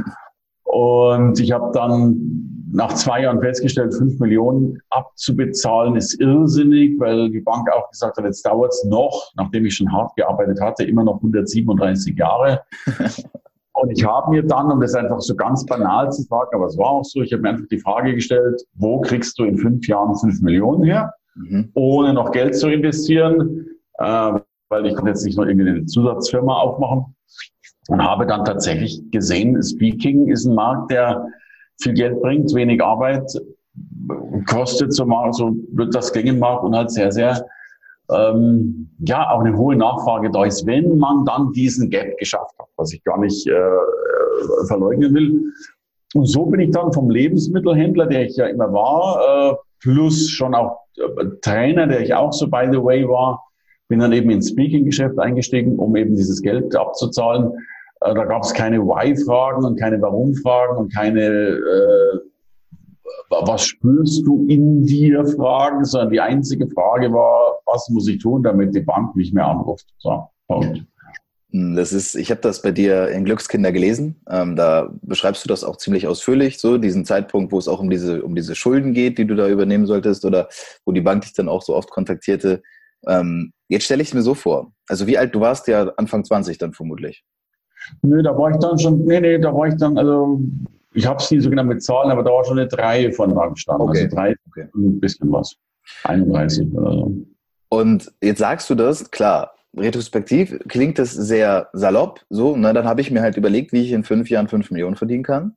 Und 0.64 1.40
ich 1.40 1.52
habe 1.52 1.72
dann 1.74 2.70
nach 2.72 2.94
zwei 2.94 3.22
Jahren 3.22 3.40
festgestellt, 3.40 3.94
fünf 3.94 4.20
Millionen 4.20 4.80
abzubezahlen 4.90 5.96
ist 5.96 6.20
irrsinnig, 6.20 7.00
weil 7.00 7.30
die 7.30 7.42
Bank 7.42 7.72
auch 7.72 7.90
gesagt 7.92 8.18
hat, 8.18 8.26
jetzt 8.26 8.44
dauert 8.44 8.72
es 8.72 8.84
noch, 8.86 9.32
nachdem 9.36 9.66
ich 9.66 9.76
schon 9.76 9.92
hart 9.92 10.16
gearbeitet 10.16 10.60
hatte, 10.60 10.84
immer 10.84 11.04
noch 11.04 11.18
137 11.18 12.18
Jahre. 12.18 12.62
Und 13.74 13.92
ich 13.92 14.06
habe 14.06 14.30
mir 14.32 14.44
dann, 14.44 14.72
um 14.72 14.80
das 14.80 14.94
einfach 14.94 15.20
so 15.20 15.36
ganz 15.36 15.66
banal 15.66 16.12
zu 16.12 16.22
sagen, 16.24 16.50
aber 16.54 16.68
es 16.68 16.78
war 16.78 16.92
auch 16.92 17.04
so, 17.04 17.22
ich 17.22 17.34
habe 17.34 17.42
mir 17.42 17.50
einfach 17.50 17.68
die 17.72 17.80
Frage 17.80 18.14
gestellt, 18.14 18.62
wo 18.76 19.02
kriegst 19.02 19.38
du 19.40 19.46
in 19.46 19.58
fünf 19.58 19.88
Jahren 19.88 20.16
fünf 20.16 20.42
Millionen 20.42 20.84
her, 20.84 21.14
mhm. 21.36 21.72
ohne 21.74 22.14
noch 22.14 22.32
Geld 22.32 22.56
zu 22.56 22.70
investieren, 22.70 23.66
äh, 23.98 24.34
weil 24.70 24.86
ich 24.86 24.96
konnte 24.96 25.10
jetzt 25.10 25.26
nicht 25.26 25.38
noch 25.38 25.46
irgendwie 25.46 25.70
eine 25.70 25.86
Zusatzfirma 25.86 26.54
aufmachen. 26.54 27.16
Und 27.90 28.02
habe 28.02 28.26
dann 28.26 28.46
tatsächlich 28.46 29.02
gesehen, 29.12 29.62
Speaking 29.62 30.30
ist 30.30 30.46
ein 30.46 30.56
Markt, 30.56 30.90
der 30.92 31.28
viel 31.82 31.94
Geld 31.94 32.22
bringt, 32.22 32.54
wenig 32.54 32.82
Arbeit 32.82 33.30
kostet, 34.48 34.94
so, 34.94 35.06
mal, 35.06 35.34
so 35.34 35.56
wird 35.74 35.94
das 35.96 36.14
gängen 36.14 36.40
mag 36.40 36.64
und 36.64 36.76
halt 36.76 36.92
sehr, 36.92 37.12
sehr, 37.12 37.46
ähm, 38.16 38.90
ja, 39.00 39.30
auch 39.30 39.42
eine 39.42 39.58
hohe 39.58 39.76
Nachfrage 39.76 40.32
da 40.32 40.46
ist, 40.46 40.66
wenn 40.66 40.98
man 40.98 41.26
dann 41.26 41.52
diesen 41.52 41.90
Gap 41.90 42.18
geschafft 42.18 42.54
hat, 42.60 42.68
was 42.78 42.94
ich 42.94 43.04
gar 43.04 43.20
nicht 43.20 43.48
äh, 43.48 43.52
äh, 43.52 44.66
verleugnen 44.68 45.14
will. 45.14 45.44
Und 46.14 46.26
so 46.26 46.46
bin 46.46 46.60
ich 46.60 46.72
dann 46.72 46.94
vom 46.94 47.10
Lebensmittelhändler, 47.10 48.08
der 48.08 48.26
ich 48.26 48.36
ja 48.36 48.48
immer 48.48 48.72
war, 48.72 49.52
äh, 49.52 49.56
plus 49.82 50.30
schon 50.30 50.54
auch 50.54 50.80
äh, 50.98 51.26
Trainer, 51.42 51.88
der 51.88 52.02
ich 52.02 52.14
auch 52.14 52.32
so 52.32 52.48
by 52.48 52.68
the 52.72 52.84
way 52.84 53.08
war, 53.08 53.44
bin 53.90 54.00
dann 54.00 54.14
eben 54.14 54.30
ins 54.30 54.50
Speaking-Geschäft 54.50 55.20
eingestiegen, 55.20 55.78
um 55.78 55.96
eben 55.96 56.16
dieses 56.16 56.42
Geld 56.42 56.76
abzuzahlen. 56.76 57.52
Äh, 58.02 58.14
da 58.14 58.26
gab 58.26 58.44
es 58.44 58.54
keine 58.54 58.80
Why-Fragen 58.80 59.66
und 59.66 59.80
keine 59.80 60.02
Warum-Fragen 60.02 60.78
und 60.78 60.94
keine 60.94 61.22
äh, 61.22 62.20
was 63.42 63.66
spürst 63.66 64.26
du 64.26 64.46
in 64.48 64.86
dir 64.86 65.26
Fragen, 65.26 65.84
sondern 65.86 66.12
die 66.12 66.22
einzige 66.22 66.68
Frage 66.68 67.12
war, 67.12 67.60
was 67.74 67.90
muss 67.90 68.08
ich 68.08 68.20
tun, 68.22 68.44
damit 68.44 68.76
die 68.76 68.82
Bank 68.82 69.16
mich 69.16 69.34
mehr 69.34 69.48
anruft. 69.48 69.88
So, 69.98 70.28
Punkt. 70.48 70.86
Hm, 71.52 71.76
das 71.76 71.94
ist, 71.94 72.16
ich 72.16 72.32
habe 72.32 72.42
das 72.42 72.62
bei 72.62 72.72
dir 72.72 73.10
in 73.10 73.26
Glückskinder 73.26 73.72
gelesen. 73.72 74.22
Ähm, 74.30 74.56
da 74.56 74.92
beschreibst 75.02 75.44
du 75.44 75.48
das 75.48 75.64
auch 75.64 75.78
ziemlich 75.78 76.08
ausführlich, 76.08 76.60
so 76.60 76.78
diesen 76.78 77.06
Zeitpunkt, 77.06 77.52
wo 77.52 77.60
es 77.60 77.68
auch 77.68 77.80
um 77.80 77.90
diese, 77.90 78.24
um 78.24 78.36
diese 78.36 78.56
Schulden 78.56 78.94
geht, 78.94 79.18
die 79.18 79.26
du 79.26 79.36
da 79.36 79.48
übernehmen 79.48 79.86
solltest 79.86 80.26
oder 80.26 80.50
wo 80.86 80.92
die 80.92 81.02
Bank 81.02 81.22
dich 81.22 81.34
dann 81.34 81.50
auch 81.50 81.62
so 81.62 81.76
oft 81.76 81.90
kontaktierte. 81.90 82.62
Ähm, 83.08 83.54
jetzt 83.68 83.86
stelle 83.86 84.02
ich 84.02 84.10
es 84.10 84.14
mir 84.14 84.22
so 84.22 84.34
vor. 84.34 84.72
Also 84.88 85.08
wie 85.08 85.18
alt 85.18 85.36
du 85.36 85.42
warst 85.42 85.68
ja 85.68 85.92
Anfang 85.98 86.24
20 86.24 86.58
dann 86.58 86.74
vermutlich. 86.74 87.24
Nö, 88.02 88.24
da 88.24 88.36
war 88.38 88.50
ich 88.52 88.58
dann 88.58 88.80
schon, 88.80 89.04
nee, 89.06 89.20
nee, 89.20 89.38
da 89.38 89.54
war 89.54 89.68
ich 89.68 89.76
dann, 89.76 89.98
also 89.98 90.40
ich 90.94 91.06
habe 91.06 91.22
es 91.22 91.30
nie 91.30 91.40
so 91.40 91.50
genau 91.50 91.64
mit 91.64 91.84
Zahlen, 91.84 92.12
aber 92.12 92.24
da 92.24 92.32
war 92.32 92.46
schon 92.46 92.60
eine 92.60 92.72
Reihe 92.72 93.12
von 93.12 93.34
da 93.34 93.48
gestanden. 93.48 93.90
Okay. 93.90 94.04
Also 94.04 94.16
drei, 94.16 94.36
okay. 94.48 94.68
ein 94.76 95.00
bisschen 95.00 95.32
was. 95.32 95.56
31 96.04 96.74
oder 96.74 96.92
so. 96.94 97.14
Und 97.74 98.14
jetzt 98.22 98.38
sagst 98.38 98.70
du 98.70 98.76
das, 98.76 99.10
klar, 99.10 99.56
retrospektiv 99.76 100.60
klingt 100.68 101.00
das 101.00 101.12
sehr 101.12 101.70
salopp, 101.74 102.24
so, 102.30 102.56
ne, 102.56 102.72
dann 102.72 102.86
habe 102.86 103.02
ich 103.02 103.10
mir 103.10 103.24
halt 103.24 103.36
überlegt, 103.36 103.74
wie 103.74 103.82
ich 103.82 103.94
in 103.94 104.04
fünf 104.04 104.30
Jahren 104.30 104.48
fünf 104.48 104.70
Millionen 104.70 104.96
verdienen 104.96 105.24
kann. 105.24 105.56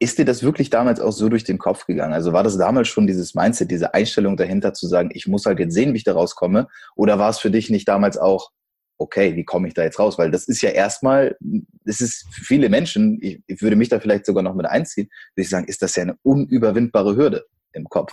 Ist 0.00 0.18
dir 0.18 0.24
das 0.24 0.42
wirklich 0.42 0.70
damals 0.70 0.98
auch 0.98 1.12
so 1.12 1.28
durch 1.28 1.44
den 1.44 1.58
Kopf 1.58 1.86
gegangen? 1.86 2.14
Also 2.14 2.32
war 2.32 2.42
das 2.42 2.58
damals 2.58 2.88
schon 2.88 3.06
dieses 3.06 3.36
Mindset, 3.36 3.70
diese 3.70 3.94
Einstellung 3.94 4.36
dahinter 4.36 4.74
zu 4.74 4.88
sagen, 4.88 5.10
ich 5.14 5.28
muss 5.28 5.46
halt 5.46 5.60
jetzt 5.60 5.74
sehen, 5.74 5.92
wie 5.92 5.98
ich 5.98 6.04
da 6.04 6.14
rauskomme? 6.14 6.66
Oder 6.96 7.16
war 7.16 7.30
es 7.30 7.38
für 7.38 7.52
dich 7.52 7.70
nicht 7.70 7.86
damals 7.86 8.18
auch, 8.18 8.50
okay, 8.98 9.36
wie 9.36 9.44
komme 9.44 9.68
ich 9.68 9.74
da 9.74 9.84
jetzt 9.84 10.00
raus? 10.00 10.18
Weil 10.18 10.32
das 10.32 10.48
ist 10.48 10.62
ja 10.62 10.70
erstmal, 10.70 11.36
das 11.84 12.00
ist 12.00 12.26
für 12.32 12.42
viele 12.42 12.68
Menschen, 12.68 13.20
ich, 13.22 13.40
ich 13.46 13.62
würde 13.62 13.76
mich 13.76 13.88
da 13.88 14.00
vielleicht 14.00 14.26
sogar 14.26 14.42
noch 14.42 14.56
mit 14.56 14.66
einziehen, 14.66 15.06
würde 15.36 15.44
ich 15.44 15.48
sagen, 15.48 15.68
ist 15.68 15.80
das 15.80 15.94
ja 15.94 16.02
eine 16.02 16.16
unüberwindbare 16.24 17.14
Hürde 17.14 17.44
im 17.72 17.84
Kopf. 17.88 18.12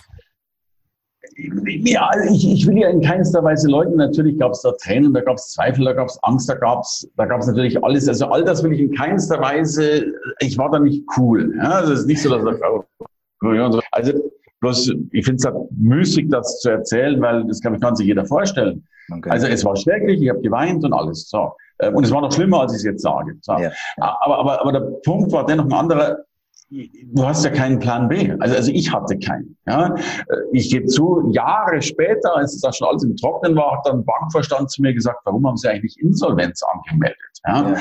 Ja, 1.36 2.10
ich, 2.30 2.50
ich 2.50 2.66
will 2.66 2.78
ja 2.78 2.88
in 2.88 3.00
keinster 3.00 3.42
Weise 3.42 3.68
leugnen. 3.68 3.96
Natürlich 3.96 4.38
gab 4.38 4.52
es 4.52 4.62
da 4.62 4.72
Tränen, 4.72 5.12
da 5.14 5.20
gab 5.20 5.36
es 5.36 5.50
Zweifel, 5.50 5.84
da 5.84 5.92
gab 5.92 6.08
es 6.08 6.18
Angst, 6.22 6.48
da 6.48 6.54
gab 6.54 6.82
es 6.82 7.08
da 7.16 7.24
gab's 7.26 7.46
natürlich 7.46 7.82
alles. 7.82 8.08
Also 8.08 8.26
all 8.26 8.44
das 8.44 8.62
will 8.62 8.72
ich 8.72 8.80
in 8.80 8.94
keinster 8.94 9.40
Weise, 9.40 10.04
ich 10.40 10.58
war 10.58 10.70
da 10.70 10.78
nicht 10.78 11.04
cool. 11.16 11.54
Ja, 11.56 11.70
also 11.70 11.92
es 11.92 12.00
ist 12.00 12.06
nicht 12.06 12.22
so, 12.22 12.30
dass 12.30 12.56
ich, 12.56 12.62
also 13.92 14.12
bloß, 14.60 14.94
ich 15.10 15.24
finde 15.24 15.36
es 15.36 15.44
halt 15.44 15.56
müßig, 15.72 16.28
das 16.30 16.60
zu 16.60 16.70
erzählen, 16.70 17.20
weil 17.20 17.44
das 17.46 17.60
kann, 17.60 17.78
kann 17.80 17.96
sich 17.96 18.06
jeder 18.06 18.24
vorstellen. 18.24 18.86
Okay. 19.10 19.30
Also 19.30 19.46
es 19.46 19.64
war 19.64 19.76
schrecklich, 19.76 20.22
ich 20.22 20.28
habe 20.28 20.40
geweint 20.40 20.84
und 20.84 20.92
alles. 20.92 21.28
So. 21.28 21.52
Ähm, 21.80 21.96
und 21.96 22.04
es 22.04 22.10
war 22.10 22.20
noch 22.20 22.32
schlimmer, 22.32 22.60
als 22.60 22.72
ich 22.72 22.78
es 22.78 22.84
jetzt 22.84 23.02
sage. 23.02 23.36
So. 23.40 23.52
Ja. 23.54 23.72
Aber, 23.98 24.38
aber, 24.38 24.60
aber 24.60 24.72
der 24.72 24.80
Punkt 25.04 25.32
war 25.32 25.44
dennoch 25.44 25.66
ein 25.66 25.72
anderer. 25.72 26.18
Du 27.12 27.26
hast 27.26 27.44
ja 27.44 27.50
keinen 27.50 27.78
Plan 27.78 28.08
B. 28.08 28.32
Also, 28.38 28.56
also 28.56 28.72
ich 28.72 28.92
hatte 28.92 29.18
keinen. 29.18 29.56
Ja. 29.66 29.94
Äh, 29.94 30.00
ich 30.52 30.70
gebe 30.70 30.86
zu, 30.86 31.30
Jahre 31.32 31.82
später, 31.82 32.34
als 32.36 32.54
es 32.54 32.60
da 32.60 32.72
schon 32.72 32.88
alles 32.88 33.04
im 33.04 33.14
Trocknen 33.16 33.54
war, 33.56 33.76
hat 33.76 33.86
dann 33.86 33.98
ein 33.98 34.04
Bankverstand 34.04 34.70
zu 34.70 34.80
mir 34.80 34.94
gesagt, 34.94 35.20
warum 35.24 35.46
haben 35.46 35.56
Sie 35.56 35.68
eigentlich 35.68 35.98
Insolvenz 36.00 36.62
angemeldet? 36.62 37.18
Ja. 37.46 37.70
ja. 37.70 37.76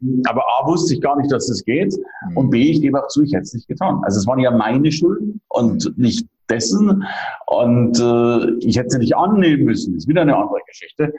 Ähm, 0.00 0.22
aber 0.26 0.42
A, 0.42 0.66
wusste 0.66 0.94
ich 0.94 1.02
gar 1.02 1.16
nicht, 1.16 1.30
dass 1.30 1.50
es 1.50 1.64
geht. 1.64 1.94
Mhm. 2.30 2.36
Und 2.36 2.50
B, 2.50 2.70
ich 2.70 2.80
gebe 2.80 3.02
auch 3.02 3.08
zu, 3.08 3.22
ich 3.22 3.32
hätte 3.32 3.42
es 3.42 3.54
nicht 3.54 3.68
getan. 3.68 4.00
Also 4.04 4.18
es 4.18 4.26
waren 4.26 4.38
ja 4.38 4.50
meine 4.50 4.90
Schulden 4.90 5.40
und 5.48 5.98
nicht 5.98 6.26
dessen. 6.48 7.04
Und 7.46 8.00
äh, 8.00 8.66
ich 8.66 8.78
hätte 8.78 8.90
sie 8.90 8.98
nicht 8.98 9.16
annehmen 9.16 9.64
müssen. 9.64 9.94
Das 9.94 10.04
ist 10.04 10.08
wieder 10.08 10.22
eine 10.22 10.36
andere 10.36 10.60
Geschichte. 10.66 11.12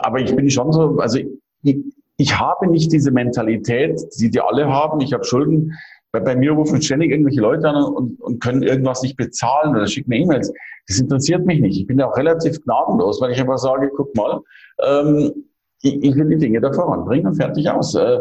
Aber 0.00 0.20
ich 0.20 0.34
bin 0.34 0.48
schon 0.48 0.72
so, 0.72 0.98
also 0.98 1.18
ich, 1.62 1.78
ich 2.16 2.38
habe 2.38 2.68
nicht 2.68 2.90
diese 2.92 3.10
Mentalität, 3.10 4.00
die 4.18 4.30
die 4.30 4.40
alle 4.40 4.68
haben. 4.68 5.00
Ich 5.00 5.12
habe 5.12 5.24
Schulden. 5.24 5.74
Bei, 6.12 6.20
bei 6.20 6.36
mir 6.36 6.52
rufen 6.52 6.80
ständig 6.80 7.10
irgendwelche 7.10 7.40
Leute 7.40 7.68
an 7.68 7.76
und, 7.76 8.20
und 8.20 8.42
können 8.42 8.62
irgendwas 8.62 9.02
nicht 9.02 9.16
bezahlen 9.16 9.76
oder 9.76 9.86
schicken 9.86 10.10
mir 10.10 10.20
E-Mails. 10.20 10.52
Das 10.86 10.98
interessiert 10.98 11.44
mich 11.44 11.60
nicht. 11.60 11.78
Ich 11.78 11.86
bin 11.86 11.98
da 11.98 12.06
auch 12.06 12.16
relativ 12.16 12.60
gnadenlos, 12.62 13.20
weil 13.20 13.32
ich 13.32 13.40
einfach 13.40 13.58
sage, 13.58 13.90
guck 13.94 14.14
mal, 14.16 14.40
ähm, 14.82 15.32
ich, 15.82 16.02
ich 16.02 16.16
will 16.16 16.28
die 16.28 16.38
Dinge 16.38 16.60
da 16.60 16.72
voranbringen 16.72 17.26
und 17.26 17.34
fertig 17.34 17.68
aus. 17.68 17.94
Äh, 17.94 18.18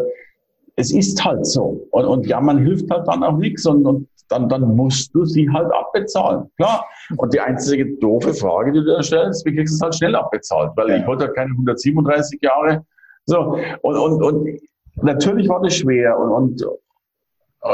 es 0.76 0.94
ist 0.94 1.24
halt 1.24 1.46
so. 1.46 1.88
Und, 1.92 2.06
und 2.06 2.28
ja, 2.28 2.40
man 2.40 2.60
hilft 2.60 2.90
halt 2.92 3.08
dann 3.08 3.24
auch 3.24 3.38
nichts 3.38 3.66
und, 3.66 3.86
und 3.86 4.08
dann, 4.30 4.50
dann 4.50 4.76
musst 4.76 5.14
du 5.16 5.26
sie 5.26 5.50
halt 5.50 5.72
abbezahlen. 5.74 6.50
Klar. 6.58 6.86
Und 7.16 7.34
die 7.34 7.40
einzige 7.40 7.86
doofe 7.98 8.34
Frage, 8.34 8.74
die 8.74 8.80
du 8.80 8.86
da 8.86 9.02
stellst, 9.02 9.46
wie 9.46 9.56
kriegst 9.56 9.74
du 9.74 9.76
es 9.76 9.82
halt 9.82 9.96
schnell 9.96 10.16
abbezahlt? 10.16 10.72
Weil 10.76 10.90
ja. 10.90 10.98
ich 10.98 11.08
wollte 11.08 11.26
halt 11.26 11.36
keine 11.36 11.52
137 11.52 12.42
Jahre. 12.42 12.86
So. 13.26 13.58
Und, 13.82 13.98
und, 13.98 14.24
und 14.24 14.60
natürlich 15.02 15.48
war 15.50 15.62
das 15.62 15.76
schwer 15.76 16.18
und, 16.20 16.30
und, 16.30 16.66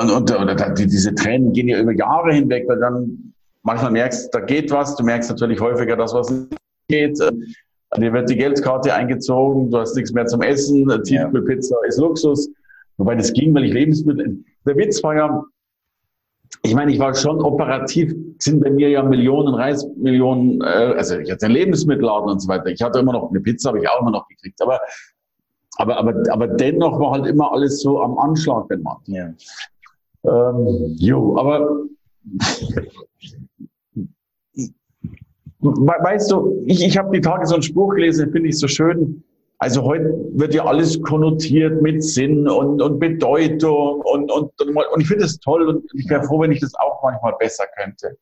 und, 0.02 0.12
und, 0.12 0.32
und 0.32 0.80
diese 0.80 1.16
Tränen 1.16 1.54
gehen 1.54 1.68
ja 1.68 1.80
über 1.80 1.94
Jahre 1.94 2.34
hinweg, 2.34 2.66
weil 2.68 2.80
dann 2.80 3.34
manchmal 3.64 3.92
merkst, 3.92 4.34
da 4.34 4.40
geht 4.40 4.72
was, 4.72 4.96
du 4.96 5.04
merkst 5.04 5.30
natürlich 5.30 5.60
häufiger, 5.60 5.96
dass 5.96 6.14
was 6.14 6.30
nicht 6.30 6.58
geht. 6.88 7.20
Dir 7.98 8.14
wird 8.14 8.30
die 8.30 8.36
Geldkarte 8.36 8.94
eingezogen, 8.94 9.70
du 9.70 9.78
hast 9.78 9.96
nichts 9.96 10.12
mehr 10.14 10.26
zum 10.26 10.42
Essen, 10.42 10.88
Tiefkühlpizza 11.04 11.76
ist 11.88 12.00
Luxus. 12.00 12.50
Wobei 12.98 13.16
das 13.16 13.34
ging, 13.34 13.54
weil 13.54 13.66
ich 13.66 13.74
Lebensmittel. 13.74 14.44
Der 14.66 14.76
Witz 14.78 15.04
war 15.04 15.16
ja, 15.16 15.44
ich 16.64 16.74
meine, 16.76 16.92
ich 16.92 17.00
war 17.00 17.14
schon 17.14 17.42
operativ, 17.42 18.14
sind 18.40 18.64
bei 18.64 18.70
mir 18.70 18.90
ja 18.90 19.04
Millionen 19.04 19.54
Reis, 19.54 19.86
Millionen, 19.98 20.62
äh, 20.62 20.94
also 20.98 21.18
ich 21.18 21.32
hatte 21.32 21.46
einen 21.46 21.56
Lebensmittelladen 21.56 22.30
und 22.30 22.40
so 22.40 22.48
weiter. 22.48 22.68
Ich 22.68 22.82
hatte 22.82 23.00
immer 23.00 23.14
noch 23.14 23.30
eine 23.30 23.42
Pizza, 23.42 23.70
habe 23.70 23.80
ich 23.80 23.90
auch 23.90 24.02
immer 24.02 24.12
noch 24.12 24.28
gekriegt. 24.28 24.62
Aber, 24.62 24.80
aber, 25.78 25.98
aber, 25.98 26.14
aber 26.30 26.48
dennoch 26.48 27.00
war 27.00 27.12
halt 27.12 27.26
immer 27.26 27.52
alles 27.52 27.82
so 27.82 28.02
am 28.02 28.18
Anschlag, 28.18 28.66
wenn 28.70 28.84
man. 28.84 28.98
Ja. 29.06 29.34
Ähm, 30.26 30.96
jo, 30.98 31.38
aber 31.38 31.84
weißt 35.60 36.32
du, 36.32 36.64
ich, 36.66 36.86
ich 36.86 36.98
habe 36.98 37.12
die 37.12 37.22
Tage 37.22 37.46
so 37.46 37.56
einen 37.56 37.64
Spruch 37.64 37.94
gelesen, 37.96 38.32
finde 38.32 38.50
ich 38.50 38.60
so 38.60 38.68
schön. 38.68 39.24
Also 39.60 39.84
heute 39.84 40.14
wird 40.34 40.54
ja 40.54 40.66
alles 40.66 41.02
konnotiert 41.02 41.82
mit 41.82 42.04
Sinn 42.04 42.50
und, 42.50 42.82
und 42.82 43.00
Bedeutung 43.00 44.02
und, 44.02 44.30
und, 44.30 44.52
und 44.60 45.02
ich 45.02 45.08
finde 45.08 45.24
es 45.24 45.40
toll 45.40 45.68
und 45.70 45.86
ich 45.94 46.10
wäre 46.10 46.24
froh, 46.24 46.42
wenn 46.42 46.52
ich 46.52 46.60
das 46.60 46.74
auch 46.76 47.02
manchmal 47.02 47.34
besser 47.40 47.64
könnte. 47.78 48.18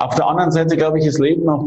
Auf 0.00 0.14
der 0.16 0.26
anderen 0.26 0.50
Seite 0.50 0.76
glaube 0.76 0.98
ich, 0.98 1.06
ist 1.06 1.18
Leben 1.18 1.48
auch 1.48 1.64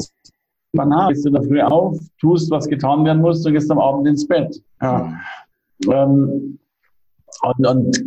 banal. 0.74 1.10
Bist 1.10 1.26
du 1.26 1.32
da 1.32 1.42
früh 1.42 1.62
auf, 1.62 1.98
tust, 2.20 2.52
was 2.52 2.68
getan 2.68 3.04
werden 3.06 3.22
muss 3.22 3.46
und 3.46 3.54
gehst 3.54 3.72
am 3.72 3.80
Abend 3.80 4.08
ins 4.08 4.28
Bett. 4.28 4.62
Ja. 4.82 5.14
Ähm, 5.90 6.60
und, 7.42 7.68
und 7.68 7.98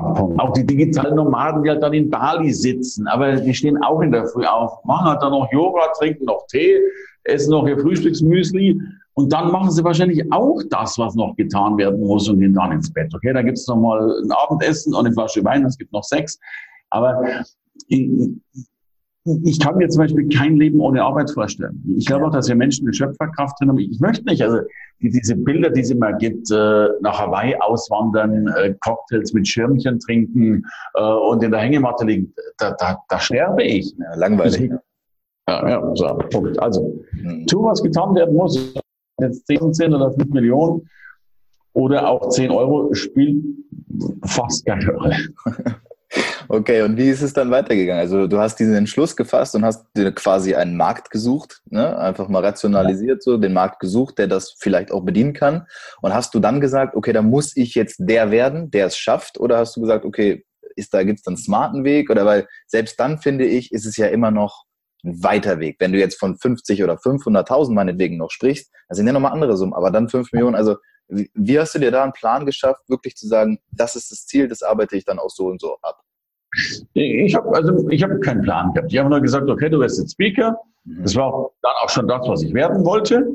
auch 0.00 0.52
die 0.52 0.66
digitalen 0.66 1.16
Nomaden, 1.16 1.62
die 1.62 1.70
halt 1.70 1.82
dann 1.82 1.92
in 1.92 2.10
Bali 2.10 2.52
sitzen, 2.52 3.06
aber 3.08 3.36
die 3.36 3.54
stehen 3.54 3.82
auch 3.82 4.00
in 4.00 4.12
der 4.12 4.26
Früh 4.26 4.44
auf, 4.44 4.84
machen 4.84 5.06
halt 5.06 5.22
dann 5.22 5.32
noch 5.32 5.50
Yoga, 5.52 5.92
trinken 5.98 6.24
noch 6.24 6.46
Tee, 6.48 6.78
essen 7.24 7.50
noch 7.50 7.66
ihr 7.66 7.78
Frühstücksmüsli 7.78 8.80
und 9.14 9.32
dann 9.32 9.50
machen 9.50 9.70
sie 9.70 9.84
wahrscheinlich 9.84 10.32
auch 10.32 10.60
das, 10.70 10.98
was 10.98 11.14
noch 11.14 11.36
getan 11.36 11.76
werden 11.76 12.00
muss 12.00 12.28
und 12.28 12.40
gehen 12.40 12.54
dann 12.54 12.72
ins 12.72 12.92
Bett. 12.92 13.12
Okay, 13.14 13.32
da 13.32 13.42
gibt 13.42 13.58
es 13.58 13.66
nochmal 13.66 14.00
ein 14.22 14.32
Abendessen 14.32 14.94
und 14.94 15.06
eine 15.06 15.14
Flasche 15.14 15.44
Wein, 15.44 15.64
es 15.64 15.76
gibt 15.76 15.92
noch 15.92 16.04
Sex. 16.04 16.38
Aber 16.90 17.22
ich 19.44 19.60
kann 19.60 19.76
mir 19.76 19.88
zum 19.88 20.02
Beispiel 20.02 20.28
kein 20.28 20.56
Leben 20.56 20.80
ohne 20.80 21.02
Arbeit 21.02 21.30
vorstellen. 21.30 21.82
Ich 21.96 22.06
glaube 22.06 22.26
auch, 22.26 22.32
dass 22.32 22.48
wir 22.48 22.54
Menschen 22.54 22.86
eine 22.86 22.94
Schöpferkraft 22.94 23.56
haben. 23.60 23.78
Ich 23.78 24.00
möchte 24.00 24.24
nicht, 24.24 24.42
also 24.42 24.58
die, 25.00 25.10
diese 25.10 25.36
Bilder, 25.36 25.70
die 25.70 25.80
es 25.80 25.90
immer 25.90 26.12
gibt, 26.14 26.50
äh, 26.50 26.88
nach 27.00 27.18
Hawaii 27.18 27.56
auswandern, 27.56 28.48
äh, 28.48 28.74
Cocktails 28.80 29.32
mit 29.32 29.48
Schirmchen 29.48 29.98
trinken 29.98 30.64
äh, 30.94 31.02
und 31.02 31.42
in 31.42 31.50
der 31.50 31.60
Hängematte 31.60 32.04
liegen, 32.04 32.32
da, 32.58 32.72
da, 32.72 32.98
da 33.08 33.18
sterbe 33.18 33.62
ich. 33.62 33.94
Ja, 33.98 34.14
langweilig. 34.16 34.70
Ja, 35.48 35.68
ja, 35.68 35.92
so, 35.94 36.06
Punkt. 36.30 36.58
Also, 36.60 37.00
mhm. 37.12 37.46
tu, 37.46 37.64
was 37.64 37.82
getan 37.82 38.14
werden 38.14 38.34
muss. 38.34 38.74
Jetzt 39.20 39.46
10, 39.46 39.74
10 39.74 39.94
oder 39.94 40.12
5 40.12 40.30
Millionen 40.30 40.88
oder 41.72 42.08
auch 42.08 42.28
10 42.30 42.50
Euro 42.50 42.92
spielt 42.94 43.44
fast 44.24 44.64
keine 44.66 44.90
Rolle. 44.92 45.16
Okay, 46.52 46.82
und 46.82 46.96
wie 46.96 47.08
ist 47.08 47.22
es 47.22 47.32
dann 47.32 47.52
weitergegangen? 47.52 48.00
Also 48.00 48.26
du 48.26 48.40
hast 48.40 48.56
diesen 48.56 48.74
Entschluss 48.74 49.14
gefasst 49.14 49.54
und 49.54 49.64
hast 49.64 49.86
dir 49.96 50.10
quasi 50.10 50.56
einen 50.56 50.76
Markt 50.76 51.10
gesucht, 51.10 51.62
ne? 51.66 51.96
einfach 51.96 52.26
mal 52.26 52.44
rationalisiert 52.44 53.22
so, 53.22 53.36
den 53.36 53.52
Markt 53.52 53.78
gesucht, 53.78 54.18
der 54.18 54.26
das 54.26 54.56
vielleicht 54.58 54.90
auch 54.90 55.04
bedienen 55.04 55.32
kann. 55.32 55.68
Und 56.02 56.12
hast 56.12 56.34
du 56.34 56.40
dann 56.40 56.60
gesagt, 56.60 56.96
okay, 56.96 57.12
da 57.12 57.22
muss 57.22 57.56
ich 57.56 57.76
jetzt 57.76 57.98
der 58.00 58.32
werden, 58.32 58.68
der 58.72 58.86
es 58.86 58.96
schafft? 58.96 59.38
Oder 59.38 59.58
hast 59.58 59.76
du 59.76 59.80
gesagt, 59.82 60.04
okay, 60.04 60.44
ist 60.74 60.92
da 60.92 61.04
gibt's 61.04 61.22
dann 61.22 61.34
einen 61.34 61.40
smarten 61.40 61.84
Weg? 61.84 62.10
Oder 62.10 62.26
weil 62.26 62.48
selbst 62.66 62.98
dann 62.98 63.18
finde 63.18 63.44
ich, 63.44 63.70
ist 63.70 63.86
es 63.86 63.96
ja 63.96 64.08
immer 64.08 64.32
noch 64.32 64.64
ein 65.04 65.22
weiter 65.22 65.60
Weg. 65.60 65.76
Wenn 65.78 65.92
du 65.92 66.00
jetzt 66.00 66.18
von 66.18 66.36
50 66.36 66.82
oder 66.82 66.94
500.000 66.94 67.72
meinetwegen 67.72 68.16
noch 68.16 68.32
sprichst, 68.32 68.72
das 68.88 68.98
sind 68.98 69.06
ja 69.06 69.12
nochmal 69.12 69.34
andere 69.34 69.56
Summen, 69.56 69.72
aber 69.72 69.92
dann 69.92 70.08
5 70.08 70.32
Millionen, 70.32 70.56
also 70.56 70.78
wie 71.06 71.60
hast 71.60 71.76
du 71.76 71.78
dir 71.78 71.92
da 71.92 72.02
einen 72.02 72.12
Plan 72.12 72.44
geschafft, 72.44 72.82
wirklich 72.88 73.14
zu 73.14 73.28
sagen, 73.28 73.60
das 73.70 73.94
ist 73.94 74.10
das 74.10 74.26
Ziel, 74.26 74.48
das 74.48 74.64
arbeite 74.64 74.96
ich 74.96 75.04
dann 75.04 75.20
auch 75.20 75.30
so 75.30 75.46
und 75.46 75.60
so 75.60 75.76
ab? 75.82 76.00
Ich 76.94 77.34
habe 77.34 77.54
also 77.54 77.88
ich 77.90 78.02
habe 78.02 78.18
keinen 78.20 78.42
Plan 78.42 78.72
gehabt. 78.72 78.92
Ich 78.92 78.98
habe 78.98 79.08
nur 79.08 79.20
gesagt, 79.20 79.48
okay, 79.48 79.68
du 79.68 79.78
wirst 79.80 79.98
jetzt 79.98 80.12
Speaker. 80.12 80.58
Mhm. 80.84 81.02
Das 81.02 81.14
war 81.16 81.50
dann 81.62 81.72
auch 81.82 81.88
schon 81.88 82.08
das, 82.08 82.26
was 82.26 82.42
ich 82.42 82.52
werden 82.54 82.84
wollte. 82.84 83.26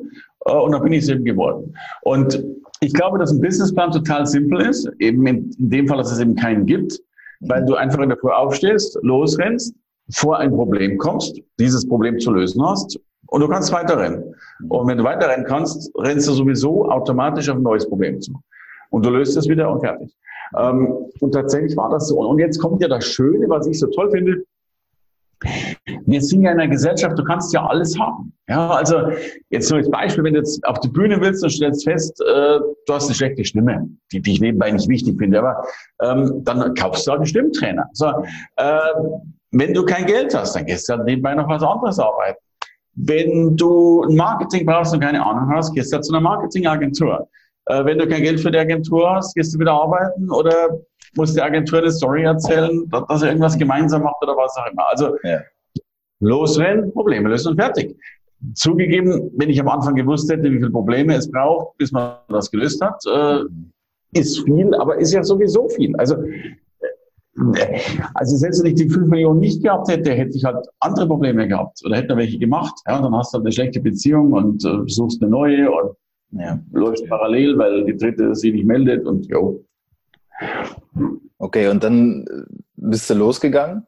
Äh, 0.45 0.51
und 0.51 0.71
dann 0.71 0.83
bin 0.83 0.93
ich 0.93 1.03
es 1.03 1.09
eben 1.09 1.23
geworden. 1.23 1.73
Und 2.01 2.43
ich 2.81 2.93
glaube, 2.93 3.17
dass 3.17 3.31
ein 3.31 3.41
Businessplan 3.41 3.91
total 3.91 4.25
simpel 4.25 4.61
ist. 4.61 4.89
Eben 4.99 5.25
in, 5.27 5.55
dem 5.57 5.87
Fall, 5.87 5.97
dass 5.97 6.11
es 6.11 6.19
eben 6.19 6.35
keinen 6.35 6.65
gibt, 6.65 6.99
weil 7.41 7.65
du 7.65 7.75
einfach 7.75 7.99
in 7.99 8.09
der 8.09 8.17
Früh 8.17 8.31
aufstehst, 8.31 8.99
losrennst, 9.01 9.73
vor 10.11 10.37
ein 10.37 10.51
Problem 10.51 10.97
kommst, 10.97 11.41
dieses 11.59 11.87
Problem 11.87 12.19
zu 12.19 12.31
lösen 12.31 12.63
hast 12.63 12.99
und 13.27 13.41
du 13.41 13.47
kannst 13.47 13.71
weiterrennen. 13.71 14.35
Und 14.69 14.87
wenn 14.87 14.97
du 14.97 15.03
weiterrennen 15.03 15.45
kannst, 15.45 15.91
rennst 15.97 16.27
du 16.27 16.33
sowieso 16.33 16.89
automatisch 16.89 17.49
auf 17.49 17.57
ein 17.57 17.63
neues 17.63 17.87
Problem 17.87 18.21
zu. 18.21 18.33
Und 18.91 19.05
du 19.05 19.09
löst 19.09 19.35
es 19.35 19.47
wieder 19.47 19.71
und 19.71 19.81
fertig. 19.81 20.15
Ähm, 20.57 20.87
und 21.19 21.31
tatsächlich 21.31 21.75
war 21.77 21.89
das 21.89 22.07
so. 22.07 22.19
Und 22.19 22.39
jetzt 22.39 22.59
kommt 22.59 22.81
ja 22.81 22.87
das 22.87 23.05
Schöne, 23.05 23.47
was 23.49 23.67
ich 23.67 23.79
so 23.79 23.87
toll 23.87 24.11
finde. 24.11 24.43
Wir 26.05 26.21
sind 26.21 26.41
ja 26.41 26.51
in 26.51 26.59
einer 26.59 26.71
Gesellschaft, 26.71 27.17
du 27.19 27.23
kannst 27.23 27.53
ja 27.53 27.65
alles 27.65 27.99
haben. 27.99 28.33
Ja, 28.47 28.69
also 28.69 29.09
jetzt 29.49 29.69
nur 29.69 29.79
als 29.79 29.89
Beispiel, 29.89 30.23
wenn 30.23 30.33
du 30.33 30.39
jetzt 30.39 30.63
auf 30.65 30.79
die 30.79 30.87
Bühne 30.87 31.19
willst 31.19 31.43
und 31.43 31.49
stellst 31.49 31.83
fest, 31.83 32.21
äh, 32.21 32.59
du 32.59 32.93
hast 32.93 33.07
eine 33.07 33.15
schlechte 33.15 33.43
Stimme, 33.43 33.89
die, 34.11 34.21
die 34.21 34.33
ich 34.33 34.41
nebenbei 34.41 34.71
nicht 34.71 34.87
wichtig 34.87 35.17
finde, 35.17 35.39
aber 35.39 35.63
ähm, 36.01 36.43
dann 36.43 36.73
kaufst 36.75 37.05
du 37.05 37.11
halt 37.11 37.19
einen 37.19 37.27
Stimmtrainer. 37.27 37.89
So, 37.93 38.07
äh, 38.55 38.79
wenn 39.51 39.73
du 39.73 39.83
kein 39.85 40.05
Geld 40.05 40.35
hast, 40.35 40.55
dann 40.55 40.65
gehst 40.65 40.87
du 40.87 40.93
halt 40.93 41.05
nebenbei 41.05 41.33
noch 41.35 41.49
was 41.49 41.63
anderes 41.63 41.99
arbeiten. 41.99 42.39
Wenn 42.93 43.57
du 43.57 44.03
ein 44.03 44.15
Marketing 44.15 44.65
brauchst 44.65 44.93
und 44.93 45.01
keine 45.01 45.25
Ahnung 45.25 45.49
hast, 45.53 45.73
gehst 45.73 45.91
du 45.91 45.95
halt 45.95 46.05
zu 46.05 46.13
einer 46.13 46.21
Marketingagentur. 46.21 47.27
Äh, 47.67 47.85
wenn 47.85 47.97
du 47.97 48.07
kein 48.07 48.21
Geld 48.21 48.39
für 48.39 48.51
die 48.51 48.59
Agentur 48.59 49.15
hast, 49.15 49.33
gehst 49.33 49.53
du 49.55 49.59
wieder 49.59 49.73
arbeiten 49.73 50.29
oder 50.29 50.79
muss 51.15 51.33
die 51.33 51.41
Agentur 51.41 51.79
eine 51.79 51.91
Story 51.91 52.23
erzählen, 52.23 52.87
dass 52.89 53.21
er 53.21 53.29
irgendwas 53.29 53.57
gemeinsam 53.57 54.03
macht 54.03 54.21
oder 54.21 54.35
was 54.35 54.55
auch 54.57 54.71
immer. 54.71 54.87
Also 54.89 55.15
ja. 55.23 55.39
losrennen, 56.19 56.91
Probleme 56.93 57.29
lösen 57.29 57.49
und 57.49 57.61
fertig. 57.61 57.97
Zugegeben, 58.53 59.31
wenn 59.37 59.49
ich 59.49 59.59
am 59.59 59.69
Anfang 59.69 59.95
gewusst 59.95 60.31
hätte, 60.31 60.43
wie 60.43 60.57
viele 60.57 60.69
Probleme 60.69 61.15
es 61.15 61.31
braucht, 61.31 61.77
bis 61.77 61.91
man 61.91 62.17
das 62.29 62.51
gelöst 62.51 62.81
hat, 62.81 63.01
äh, 63.07 63.39
ist 64.11 64.43
viel, 64.43 64.73
aber 64.75 64.97
ist 64.97 65.13
ja 65.13 65.23
sowieso 65.23 65.67
viel. 65.69 65.95
Also 65.95 66.15
äh, 66.21 67.79
also 68.13 68.37
selbst 68.37 68.63
wenn 68.63 68.71
ich 68.71 68.75
die 68.75 68.89
5 68.89 69.07
Millionen 69.07 69.39
nicht 69.39 69.63
gehabt 69.63 69.89
hätte, 69.89 70.11
hätte 70.11 70.37
ich 70.37 70.43
halt 70.43 70.67
andere 70.79 71.07
Probleme 71.07 71.47
gehabt 71.47 71.81
oder 71.83 71.97
hätte 71.97 72.15
welche 72.15 72.37
gemacht. 72.37 72.75
Ja, 72.87 72.97
und 72.97 73.03
dann 73.03 73.15
hast 73.15 73.33
du 73.33 73.37
halt 73.37 73.45
eine 73.45 73.51
schlechte 73.51 73.79
Beziehung 73.81 74.33
und 74.33 74.61
suchst 74.87 75.21
eine 75.21 75.31
neue 75.31 75.71
und 75.71 75.95
ja, 76.37 76.59
läuft 76.71 77.07
parallel, 77.07 77.57
weil 77.57 77.85
die 77.85 77.97
dritte 77.97 78.35
sich 78.35 78.53
nicht 78.53 78.65
meldet 78.65 79.05
und 79.05 79.25
jo. 79.27 79.63
Okay, 81.37 81.67
und 81.67 81.83
dann 81.83 82.25
äh, 82.27 82.55
bist 82.75 83.09
du 83.09 83.13
losgegangen 83.13 83.87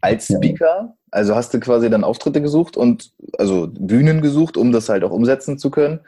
als 0.00 0.26
Speaker. 0.26 0.94
Also 1.10 1.34
hast 1.34 1.52
du 1.52 1.60
quasi 1.60 1.90
dann 1.90 2.04
Auftritte 2.04 2.40
gesucht 2.40 2.76
und 2.76 3.12
also 3.38 3.68
Bühnen 3.68 4.22
gesucht, 4.22 4.56
um 4.56 4.72
das 4.72 4.88
halt 4.88 5.04
auch 5.04 5.10
umsetzen 5.10 5.58
zu 5.58 5.70
können. 5.70 6.00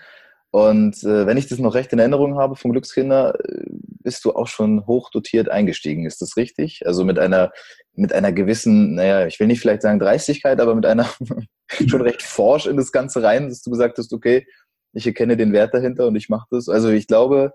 Und 0.51 1.03
äh, 1.03 1.27
wenn 1.27 1.37
ich 1.37 1.49
das 1.49 1.59
noch 1.59 1.75
recht 1.75 1.93
in 1.93 1.99
Erinnerung 1.99 2.39
habe 2.39 2.55
vom 2.55 2.71
Glückskinder, 2.71 3.35
äh, 3.41 3.65
bist 4.05 4.25
du 4.25 4.35
auch 4.35 4.47
schon 4.47 4.87
hochdotiert 4.87 5.49
eingestiegen. 5.49 6.07
Ist 6.07 6.23
das 6.23 6.37
richtig? 6.37 6.87
Also 6.87 7.05
mit 7.05 7.19
einer, 7.19 7.51
mit 7.95 8.13
einer 8.13 8.33
gewissen, 8.33 8.95
naja, 8.95 9.27
ich 9.27 9.41
will 9.41 9.49
nicht 9.49 9.61
vielleicht 9.61 9.83
sagen 9.83 9.99
Dreistigkeit, 9.99 10.61
aber 10.61 10.77
mit 10.77 10.87
einer 10.87 11.09
schon 11.89 12.03
recht 12.03 12.23
forsch 12.23 12.67
in 12.67 12.77
das 12.77 12.93
Ganze 12.93 13.23
rein, 13.23 13.49
dass 13.49 13.63
du 13.63 13.71
gesagt 13.71 13.99
hast, 13.99 14.13
okay, 14.13 14.47
ich 14.95 15.07
erkenne 15.07 15.37
den 15.37 15.53
Wert 15.53 15.75
dahinter 15.75 16.07
und 16.07 16.17
ich 16.17 16.29
mache 16.29 16.47
das. 16.51 16.69
Also 16.69 16.89
ich 16.89 17.07
glaube, 17.07 17.53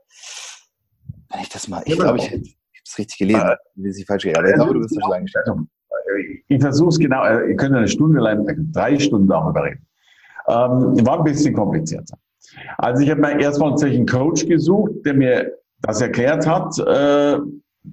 wenn 1.32 1.41
ich 1.41 1.49
das 1.49 1.67
mal, 1.67 1.82
ich 1.86 1.97
glaube, 1.97 2.17
ich, 2.17 2.25
ich 2.25 2.32
habe 2.32 2.43
es 2.86 2.97
richtig 2.97 3.17
gelesen, 3.17 3.41
äh, 3.41 3.56
wie 3.75 3.91
sie 3.91 4.06
falsch 4.06 4.28
aber 4.28 4.47
ich 4.47 4.56
glaube, 4.56 4.73
du 4.73 4.80
bist 4.82 4.95
da 4.95 5.02
schon 5.02 5.13
eingestellt. 5.13 5.47
Ich 6.47 6.62
versuche 6.62 6.89
es 6.89 6.99
genau, 6.99 7.23
äh, 7.25 7.49
ihr 7.49 7.56
könnt 7.56 7.75
eine 7.75 7.88
Stunde 7.88 8.19
lang, 8.19 8.45
drei 8.73 8.97
Stunden 8.99 9.28
darüber 9.28 9.63
reden. 9.63 9.86
Ähm, 10.47 11.06
war 11.06 11.19
ein 11.19 11.23
bisschen 11.23 11.54
komplizierter. 11.54 12.17
Also 12.78 13.04
ich 13.04 13.10
habe 13.10 13.21
mir 13.21 13.39
erstmal 13.39 13.73
einen 13.84 14.06
Coach 14.06 14.45
gesucht, 14.47 14.91
der 15.06 15.13
mir 15.13 15.52
das 15.82 16.02
erklärt 16.02 16.47
hat. 16.47 16.78
Äh, 16.80 17.39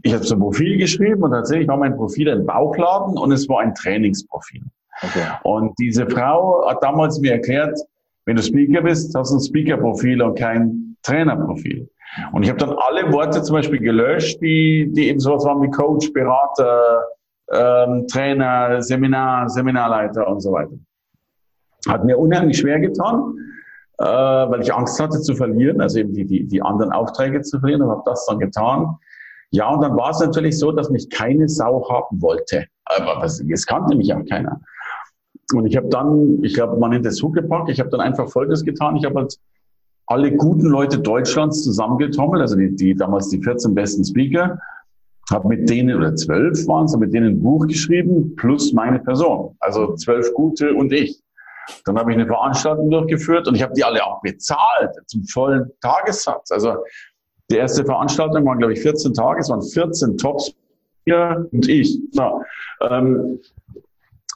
ich 0.03 0.13
habe 0.13 0.25
so 0.25 0.35
ein 0.35 0.41
Profil 0.41 0.79
geschrieben 0.79 1.23
und 1.23 1.31
tatsächlich 1.31 1.69
war 1.69 1.77
mein 1.77 1.97
Profil 1.97 2.31
ein 2.31 2.45
Bauchladen 2.45 3.17
und 3.19 3.31
es 3.33 3.49
war 3.49 3.61
ein 3.61 3.75
Trainingsprofil. 3.75 4.63
Okay. 5.03 5.27
Und 5.43 5.79
diese 5.79 6.09
Frau 6.09 6.69
hat 6.69 6.83
damals 6.83 7.21
mir 7.21 7.33
erklärt, 7.33 7.79
wenn 8.27 8.37
du 8.37 8.43
Speaker 8.43 8.83
bist, 8.83 9.15
hast 9.15 9.31
du 9.31 9.37
ein 9.37 9.41
Speaker-Profil 9.41 10.21
und 10.21 10.39
kein 10.39 10.97
Trainerprofil. 11.03 11.89
Und 12.33 12.43
ich 12.43 12.49
habe 12.49 12.59
dann 12.59 12.75
alle 12.79 13.13
Worte 13.13 13.43
zum 13.43 13.55
Beispiel 13.55 13.79
gelöscht, 13.79 14.41
die, 14.41 14.91
die 14.93 15.09
eben 15.09 15.21
sowas 15.21 15.45
waren 15.45 15.63
wie 15.63 15.71
Coach, 15.71 16.13
Berater, 16.13 17.05
ähm, 17.53 18.07
Trainer, 18.09 18.83
Seminar, 18.83 19.49
Seminarleiter 19.49 20.27
und 20.27 20.41
so 20.41 20.53
weiter. 20.53 20.73
Hat 21.89 22.05
mir 22.05 22.19
unheimlich 22.19 22.59
schwer 22.59 22.81
getan, 22.81 23.35
äh, 23.99 24.05
weil 24.05 24.61
ich 24.61 24.75
Angst 24.75 25.01
hatte 25.01 25.21
zu 25.21 25.35
verlieren, 25.35 25.81
also 25.81 26.01
eben 26.01 26.13
die, 26.13 26.25
die, 26.25 26.47
die 26.47 26.63
anderen 26.63 26.93
Aufträge 26.93 27.43
zu 27.43 27.61
verlieren 27.61 27.83
und 27.83 27.91
habe 27.91 28.03
das 28.07 28.27
dann 28.27 28.41
getan. 28.41 28.97
Ja, 29.51 29.69
und 29.69 29.83
dann 29.83 29.97
war 29.97 30.11
es 30.11 30.19
natürlich 30.19 30.59
so, 30.59 30.73
dass 30.73 30.91
mich 30.91 31.09
keine 31.11 31.49
Sau 31.49 31.89
haben 31.89 32.21
wollte. 32.21 32.67
Aber 32.87 33.23
es 33.23 33.67
kannte 33.67 33.97
mich 33.97 34.13
auch 34.13 34.25
keiner. 34.29 34.61
Und 35.53 35.67
ich 35.67 35.77
habe 35.77 35.89
dann, 35.89 36.43
ich 36.43 36.55
glaube, 36.55 36.77
man 36.77 36.91
nennt 36.91 37.07
es 37.07 37.23
Huckepack, 37.23 37.69
ich 37.69 37.79
habe 37.79 37.91
dann 37.91 38.01
einfach 38.01 38.29
Folgendes 38.29 38.65
getan. 38.65 38.97
Ich 38.97 39.05
habe 39.05 39.21
halt 39.21 39.39
alle 40.07 40.33
guten 40.33 40.67
Leute 40.67 40.99
Deutschlands 40.99 41.63
zusammengetrommelt, 41.63 42.41
also 42.41 42.57
die, 42.57 42.75
die 42.75 42.95
damals 42.95 43.29
die 43.29 43.43
14 43.43 43.75
besten 43.75 44.05
Speaker, 44.05 44.59
habe 45.31 45.49
mit 45.49 45.69
denen, 45.69 45.97
oder 45.97 46.15
zwölf 46.15 46.67
waren 46.69 46.85
es, 46.85 46.97
mit 46.97 47.13
denen 47.13 47.35
ein 47.35 47.43
Buch 47.43 47.67
geschrieben, 47.67 48.35
plus 48.37 48.73
meine 48.73 49.01
Person. 49.01 49.57
Also 49.59 49.95
zwölf 49.95 50.33
gute 50.35 50.75
und 50.75 50.93
ich. 50.93 51.21
Dann 51.85 51.99
habe 51.99 52.13
ich 52.13 52.19
eine 52.19 52.27
Veranstaltung 52.27 52.91
durchgeführt 52.91 53.49
und 53.49 53.57
ich 53.57 53.63
habe 53.63 53.75
die 53.75 53.83
alle 53.83 54.05
auch 54.05 54.21
bezahlt 54.23 54.95
zum 55.07 55.25
vollen 55.25 55.69
Tagessatz. 55.81 56.53
Also 56.53 56.77
die 57.51 57.57
erste 57.57 57.85
Veranstaltung 57.85 58.45
waren, 58.47 58.59
glaube 58.59 58.75
ich, 58.75 58.81
14 58.81 59.15
Tage, 59.15 59.41
es 59.41 59.51
waren 59.51 59.63
14 59.63 60.17
Tops 60.17 60.55
und 61.53 61.69
ich. 61.69 61.99
So, 62.13 62.43
ähm, 62.89 63.41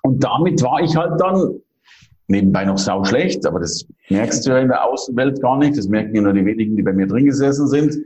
und 0.03 0.23
damit 0.23 0.63
war 0.63 0.81
ich 0.81 0.97
halt 0.97 1.21
dann 1.21 1.61
nebenbei 2.29 2.65
noch 2.65 2.79
sau 2.79 3.05
schlecht, 3.05 3.45
aber 3.47 3.61
das 3.61 3.85
merkst 4.09 4.47
du 4.47 4.51
ja 4.51 4.59
in 4.59 4.69
der 4.69 4.85
Außenwelt 4.85 5.43
gar 5.43 5.59
nicht. 5.59 5.77
Das 5.77 5.89
merken 5.89 6.15
ja 6.15 6.23
nur 6.23 6.33
die 6.33 6.45
wenigen, 6.45 6.77
die 6.77 6.83
bei 6.83 6.93
mir 6.93 7.07
drin 7.07 7.27
gesessen 7.27 7.67
sind. 7.67 7.97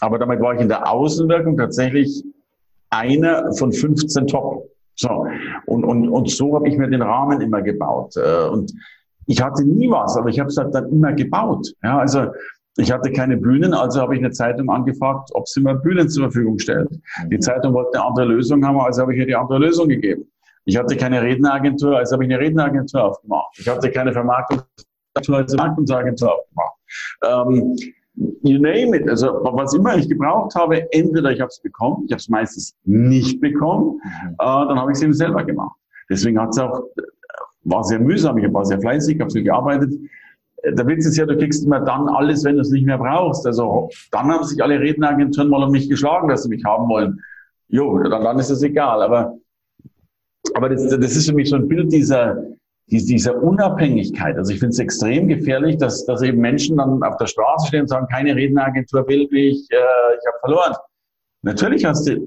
Aber 0.00 0.18
damit 0.18 0.40
war 0.40 0.54
ich 0.54 0.60
in 0.60 0.68
der 0.68 0.90
Außenwirkung 0.90 1.56
tatsächlich 1.56 2.22
einer 2.90 3.52
von 3.54 3.72
15 3.72 4.26
Top. 4.26 4.68
So. 4.94 5.26
Und, 5.66 5.84
und, 5.84 6.08
und 6.08 6.30
so 6.30 6.54
habe 6.54 6.68
ich 6.68 6.76
mir 6.76 6.88
den 6.88 7.02
Rahmen 7.02 7.40
immer 7.40 7.62
gebaut. 7.62 8.14
Äh, 8.16 8.48
und 8.48 8.72
ich 9.26 9.42
hatte 9.42 9.64
nie 9.64 9.90
was, 9.90 10.16
aber 10.16 10.28
ich 10.28 10.38
habe 10.38 10.48
es 10.48 10.56
halt 10.56 10.74
dann 10.74 10.88
immer 10.90 11.12
gebaut. 11.12 11.68
Ja, 11.82 11.98
also 11.98 12.26
ich 12.76 12.92
hatte 12.92 13.10
keine 13.12 13.36
Bühnen, 13.36 13.74
also 13.74 14.00
habe 14.00 14.14
ich 14.14 14.20
eine 14.20 14.30
Zeitung 14.30 14.70
angefragt, 14.70 15.30
ob 15.34 15.48
sie 15.48 15.60
mir 15.60 15.74
Bühnen 15.74 16.08
zur 16.08 16.24
Verfügung 16.24 16.58
stellt. 16.58 16.88
Die 17.30 17.36
mhm. 17.36 17.40
Zeitung 17.40 17.74
wollte 17.74 17.98
eine 17.98 18.06
andere 18.06 18.26
Lösung 18.26 18.64
haben, 18.64 18.78
also 18.80 19.02
habe 19.02 19.14
ich 19.14 19.20
ihr 19.20 19.26
die 19.26 19.34
andere 19.34 19.58
Lösung 19.58 19.88
gegeben. 19.88 20.30
Ich 20.68 20.76
hatte 20.76 20.98
keine 20.98 21.22
Redneragentur, 21.22 21.96
also 21.96 22.12
habe 22.12 22.26
ich 22.26 22.30
eine 22.30 22.38
Redneragentur 22.38 23.02
aufgemacht. 23.02 23.58
Ich 23.58 23.66
hatte 23.66 23.90
keine 23.90 24.12
Vermarktungsagentur, 24.12 25.36
also 25.38 25.56
Vermarktungsagentur 25.56 26.34
aufgemacht. 26.34 26.74
Ähm, 27.24 27.76
you 28.42 28.58
name 28.60 28.94
it. 28.94 29.08
Also 29.08 29.28
was 29.44 29.72
immer 29.72 29.96
ich 29.96 30.10
gebraucht 30.10 30.54
habe, 30.54 30.86
entweder 30.92 31.32
ich 31.32 31.40
habe 31.40 31.48
es 31.48 31.58
bekommen, 31.62 32.04
ich 32.04 32.12
habe 32.12 32.20
es 32.20 32.28
meistens 32.28 32.76
nicht 32.84 33.40
bekommen, 33.40 33.98
mhm. 34.04 34.32
äh, 34.32 34.36
dann 34.36 34.78
habe 34.78 34.92
ich 34.92 34.98
es 34.98 35.02
eben 35.02 35.14
selber 35.14 35.42
gemacht. 35.42 35.74
Deswegen 36.10 36.38
hat 36.38 36.50
es 36.50 36.58
auch, 36.58 36.82
war 37.64 37.82
sehr 37.84 38.00
mühsam, 38.00 38.36
ich 38.36 38.52
war 38.52 38.66
sehr 38.66 38.78
fleißig, 38.78 39.18
habe 39.20 39.30
viel 39.30 39.44
gearbeitet. 39.44 39.94
Der 40.64 40.86
Witz 40.86 41.06
ist 41.06 41.16
ja, 41.16 41.24
du 41.24 41.38
kriegst 41.38 41.64
immer 41.64 41.80
dann 41.80 42.10
alles, 42.10 42.44
wenn 42.44 42.56
du 42.56 42.60
es 42.60 42.70
nicht 42.70 42.84
mehr 42.84 42.98
brauchst. 42.98 43.46
Also 43.46 43.88
dann 44.12 44.30
haben 44.30 44.44
sich 44.44 44.62
alle 44.62 44.78
Redneragenturen 44.78 45.48
mal 45.48 45.62
um 45.62 45.70
mich 45.70 45.88
geschlagen, 45.88 46.28
dass 46.28 46.42
sie 46.42 46.50
mich 46.50 46.62
haben 46.66 46.90
wollen. 46.90 47.22
Jo, 47.68 47.98
dann, 48.00 48.22
dann 48.22 48.38
ist 48.38 48.50
es 48.50 48.62
egal. 48.62 49.00
Aber, 49.00 49.38
aber 50.54 50.68
das, 50.68 50.88
das 50.88 51.16
ist 51.16 51.28
für 51.28 51.34
mich 51.34 51.50
so 51.50 51.56
ein 51.56 51.68
Bild 51.68 51.92
dieser, 51.92 52.42
dieser 52.86 53.42
Unabhängigkeit. 53.42 54.36
Also 54.36 54.52
ich 54.52 54.58
finde 54.58 54.72
es 54.72 54.78
extrem 54.78 55.28
gefährlich, 55.28 55.76
dass, 55.76 56.06
dass 56.06 56.22
eben 56.22 56.38
Menschen 56.38 56.78
dann 56.78 57.02
auf 57.02 57.16
der 57.16 57.26
Straße 57.26 57.68
stehen 57.68 57.82
und 57.82 57.88
sagen, 57.88 58.06
keine 58.10 58.34
Redneragentur 58.34 59.06
will 59.08 59.28
mich, 59.30 59.66
äh, 59.70 59.76
ich 59.76 60.26
habe 60.26 60.38
verloren. 60.40 60.74
Natürlich 61.42 61.84
hast 61.84 62.08
du 62.08 62.26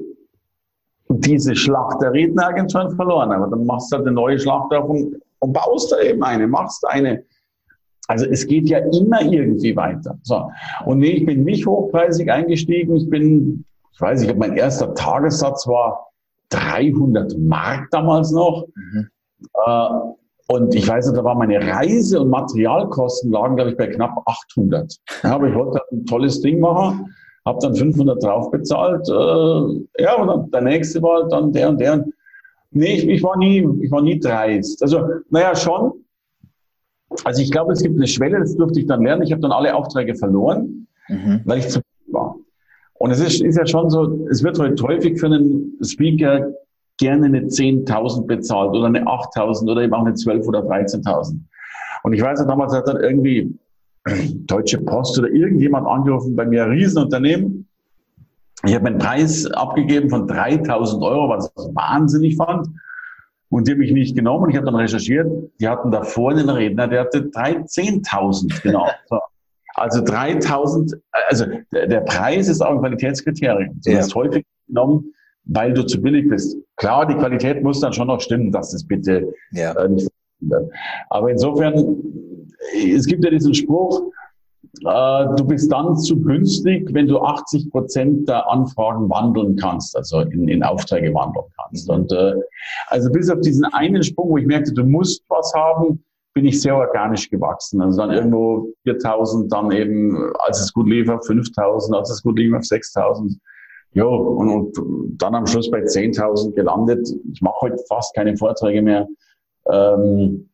diese 1.09 1.55
Schlacht 1.55 2.01
der 2.01 2.13
Redneragenturen 2.13 2.95
verloren, 2.95 3.31
aber 3.31 3.47
dann 3.47 3.65
machst 3.65 3.91
du 3.91 3.97
halt 3.97 4.07
eine 4.07 4.15
neue 4.15 4.39
Schlacht 4.39 4.73
auf 4.73 4.89
und, 4.89 5.21
und 5.39 5.53
baust 5.53 5.91
da 5.91 5.99
eben 5.99 6.23
eine, 6.23 6.47
machst 6.47 6.85
eine. 6.87 7.23
Also 8.07 8.25
es 8.25 8.45
geht 8.45 8.69
ja 8.69 8.79
immer 8.79 9.21
irgendwie 9.21 9.75
weiter. 9.75 10.17
So. 10.23 10.49
Und 10.85 10.99
nee, 10.99 11.11
ich 11.11 11.25
bin 11.25 11.43
nicht 11.43 11.65
hochpreisig 11.65 12.31
eingestiegen. 12.31 12.95
Ich 12.95 13.09
bin, 13.09 13.65
ich 13.93 14.01
weiß, 14.01 14.21
ich 14.21 14.29
habe 14.29 14.39
mein 14.39 14.55
erster 14.57 14.93
Tagessatz 14.93 15.67
war 15.67 16.10
300 16.51 17.37
Mark 17.37 17.89
damals 17.91 18.31
noch. 18.31 18.67
Mhm. 18.75 19.07
Äh, 19.65 19.89
und 20.47 20.75
ich 20.75 20.87
weiß, 20.87 21.13
da 21.13 21.23
war 21.23 21.35
meine 21.35 21.65
Reise- 21.65 22.21
und 22.21 22.29
Materialkosten 22.29 23.31
lagen, 23.31 23.55
glaube 23.55 23.71
ich, 23.71 23.77
bei 23.77 23.87
knapp 23.87 24.21
800. 24.25 24.97
Ja, 25.23 25.35
aber 25.35 25.47
ich 25.47 25.55
wollte 25.55 25.81
ein 25.91 26.05
tolles 26.05 26.41
Ding 26.41 26.59
machen 26.59 27.13
habe 27.45 27.59
dann 27.61 27.75
500 27.75 28.23
drauf 28.23 28.51
bezahlt. 28.51 29.07
Äh, 29.09 30.03
ja, 30.03 30.15
und 30.15 30.27
dann 30.27 30.51
der 30.51 30.61
nächste 30.61 31.01
war 31.01 31.27
dann 31.27 31.51
der 31.51 31.69
und 31.69 31.79
der. 31.79 32.05
Nee, 32.71 32.95
ich, 32.95 33.07
ich 33.07 33.23
war 33.23 33.37
nie, 33.37 33.67
ich 33.81 33.91
war 33.91 34.01
nie 34.01 34.19
dreist. 34.19 34.81
Also, 34.81 35.07
naja, 35.29 35.55
schon. 35.55 36.05
Also 37.25 37.41
ich 37.41 37.51
glaube, 37.51 37.73
es 37.73 37.81
gibt 37.81 37.97
eine 37.97 38.07
Schwelle, 38.07 38.39
das 38.39 38.55
durfte 38.55 38.79
ich 38.79 38.85
dann 38.85 39.03
lernen. 39.03 39.23
Ich 39.23 39.31
habe 39.31 39.41
dann 39.41 39.51
alle 39.51 39.75
Aufträge 39.75 40.15
verloren, 40.15 40.87
mhm. 41.09 41.41
weil 41.45 41.59
ich 41.59 41.67
zu. 41.67 41.81
Und 43.01 43.09
es 43.09 43.19
ist, 43.19 43.41
ist 43.41 43.57
ja 43.57 43.65
schon 43.65 43.89
so, 43.89 44.27
es 44.29 44.43
wird 44.43 44.59
heute 44.59 44.83
häufig 44.83 45.19
für 45.19 45.25
einen 45.25 45.73
Speaker 45.83 46.51
gerne 46.99 47.25
eine 47.25 47.41
10.000 47.41 48.27
bezahlt 48.27 48.69
oder 48.75 48.85
eine 48.85 49.01
8.000 49.01 49.71
oder 49.71 49.81
eben 49.81 49.93
auch 49.95 50.05
eine 50.05 50.13
12.000 50.13 50.47
oder 50.47 50.59
13.000. 50.59 51.39
Und 52.03 52.13
ich 52.13 52.21
weiß 52.21 52.41
ja, 52.41 52.45
damals 52.45 52.75
hat 52.75 52.87
dann 52.87 53.01
irgendwie 53.01 53.57
Deutsche 54.45 54.77
Post 54.81 55.17
oder 55.17 55.29
irgendjemand 55.31 55.87
angerufen 55.87 56.35
bei 56.35 56.45
mir, 56.45 56.65
ein 56.65 56.69
Riesenunternehmen. 56.69 57.67
Ich 58.65 58.75
habe 58.75 58.85
einen 58.85 58.99
Preis 58.99 59.47
abgegeben 59.47 60.11
von 60.11 60.27
3000 60.27 61.01
Euro, 61.01 61.27
was 61.29 61.51
ich 61.57 61.75
wahnsinnig 61.75 62.35
fand. 62.35 62.67
Und 63.49 63.67
die 63.67 63.71
haben 63.71 63.79
mich 63.79 63.93
nicht 63.93 64.15
genommen. 64.15 64.51
Ich 64.51 64.57
habe 64.57 64.67
dann 64.67 64.75
recherchiert. 64.75 65.27
Die 65.59 65.67
hatten 65.67 65.89
davor 65.89 66.33
einen 66.33 66.51
Redner, 66.51 66.87
der 66.87 67.01
hatte 67.01 67.21
13.000, 67.21 68.61
genau. 68.61 68.87
So. 69.09 69.17
Also 69.81 70.03
3000, 70.03 70.93
also 71.27 71.45
der, 71.71 71.87
der, 71.87 72.01
Preis 72.01 72.47
ist 72.47 72.61
auch 72.61 72.71
ein 72.71 72.79
Qualitätskriterium. 72.79 73.81
Du 73.83 73.91
ja. 73.91 74.05
häufig 74.13 74.45
genommen, 74.67 75.13
weil 75.45 75.73
du 75.73 75.83
zu 75.83 75.99
billig 75.99 76.29
bist. 76.29 76.55
Klar, 76.75 77.07
die 77.07 77.15
Qualität 77.15 77.63
muss 77.63 77.79
dann 77.79 77.91
schon 77.91 78.07
noch 78.07 78.21
stimmen, 78.21 78.51
dass 78.51 78.71
das 78.71 78.85
bitte 78.85 79.33
ja. 79.51 79.73
äh, 79.73 79.89
nicht. 79.89 80.07
Aber 81.09 81.31
insofern 81.31 81.97
es 82.95 83.05
gibt 83.05 83.23
ja 83.23 83.31
diesen 83.31 83.53
Spruch, 83.53 84.03
äh, 84.85 85.25
du 85.35 85.45
bist 85.45 85.71
dann 85.71 85.97
zu 85.97 86.21
günstig, 86.21 86.93
wenn 86.93 87.07
du 87.07 87.19
80 87.19 87.71
Prozent 87.71 88.29
der 88.29 88.49
Anfragen 88.49 89.09
wandeln 89.09 89.55
kannst, 89.55 89.95
also 89.97 90.21
in, 90.21 90.47
in 90.47 90.63
Aufträge 90.63 91.13
wandeln 91.13 91.45
kannst. 91.57 91.87
Mhm. 91.87 91.95
Und 91.95 92.11
äh, 92.11 92.35
also 92.87 93.11
bis 93.11 93.29
auf 93.29 93.41
diesen 93.41 93.65
einen 93.65 94.03
Sprung, 94.03 94.29
wo 94.29 94.37
ich 94.37 94.45
merkte, 94.45 94.73
du 94.73 94.83
musst 94.83 95.23
was 95.27 95.53
haben, 95.55 96.03
bin 96.33 96.45
ich 96.45 96.61
sehr 96.61 96.75
organisch 96.75 97.29
gewachsen. 97.29 97.81
Also 97.81 98.01
dann 98.01 98.11
irgendwo 98.11 98.69
4000, 98.83 99.51
dann 99.51 99.71
eben, 99.71 100.33
als 100.39 100.61
es 100.61 100.73
gut 100.73 100.87
lief, 100.87 101.09
auf 101.09 101.25
5000, 101.25 101.95
als 101.95 102.09
es 102.09 102.23
gut 102.23 102.39
lief, 102.39 102.53
auf 102.53 102.63
6000. 102.63 103.37
Ja, 103.93 104.05
und, 104.05 104.77
und 104.77 105.17
dann 105.17 105.35
am 105.35 105.45
Schluss 105.45 105.69
bei 105.69 105.81
10.000 105.81 106.53
gelandet. 106.53 107.09
Ich 107.33 107.41
mache 107.41 107.61
heute 107.61 107.77
fast 107.89 108.15
keine 108.15 108.37
Vorträge 108.37 108.81
mehr. 108.81 109.07
Ähm, 109.69 110.49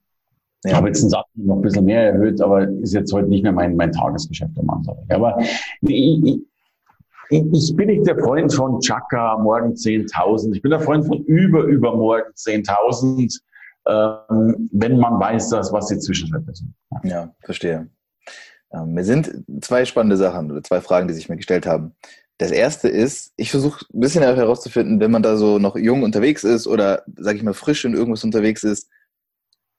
ich 0.64 0.74
habe 0.74 0.88
jetzt 0.88 1.04
den 1.04 1.12
Satz 1.12 1.28
noch 1.36 1.58
ein 1.58 1.62
bisschen 1.62 1.86
mehr 1.86 2.14
erhöht, 2.14 2.42
aber 2.42 2.68
ist 2.68 2.94
jetzt 2.94 3.14
heute 3.14 3.30
nicht 3.30 3.44
mehr 3.44 3.52
mein, 3.52 3.76
mein 3.76 3.92
Tagesgeschäft 3.92 4.58
am 4.60 4.70
Anfang. 4.72 4.98
Aber 5.10 5.38
ich, 5.40 6.24
ich, 6.26 6.42
ich 7.30 7.76
bin 7.76 7.88
nicht 7.88 8.08
der 8.08 8.18
Freund 8.18 8.52
von 8.54 8.80
Chaka, 8.80 9.38
morgen 9.38 9.74
10.000. 9.74 10.56
Ich 10.56 10.62
bin 10.64 10.72
der 10.72 10.80
Freund 10.80 11.06
von 11.06 11.24
über, 11.26 11.64
übermorgen 11.64 12.32
10.000, 12.34 13.40
ähm, 13.88 14.70
wenn 14.72 14.98
man 14.98 15.20
weiß, 15.20 15.50
dass, 15.50 15.72
was 15.72 15.88
die 15.88 16.00
Zwischenschritte 16.00 16.54
sind. 16.54 16.74
Ja, 17.04 17.34
verstehe. 17.44 17.90
Ähm, 18.72 18.94
mir 18.94 19.04
sind 19.04 19.44
zwei 19.62 19.86
spannende 19.86 20.18
Sachen 20.18 20.52
oder 20.52 20.64
zwei 20.64 20.82
Fragen, 20.82 21.08
die 21.08 21.14
sich 21.14 21.30
mir 21.30 21.38
gestellt 21.38 21.66
haben. 21.66 21.96
Das 22.38 22.52
erste 22.52 22.88
ist, 22.88 23.34
ich 23.36 23.50
versuche 23.50 23.86
ein 23.94 24.00
bisschen 24.00 24.22
herauszufinden, 24.22 25.00
wenn 25.00 25.12
man 25.12 25.24
da 25.24 25.38
so 25.38 25.58
noch 25.58 25.76
jung 25.76 26.04
unterwegs 26.04 26.44
ist 26.44 26.68
oder, 26.68 27.04
sage 27.16 27.38
ich 27.38 27.44
mal, 27.44 27.54
frisch 27.54 27.84
in 27.86 27.96
irgendwas 27.96 28.24
unterwegs 28.24 28.64
ist, 28.64 28.90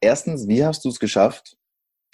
erstens, 0.01 0.49
wie 0.49 0.65
hast 0.65 0.85
du 0.85 0.89
es 0.89 0.99
geschafft, 0.99 1.57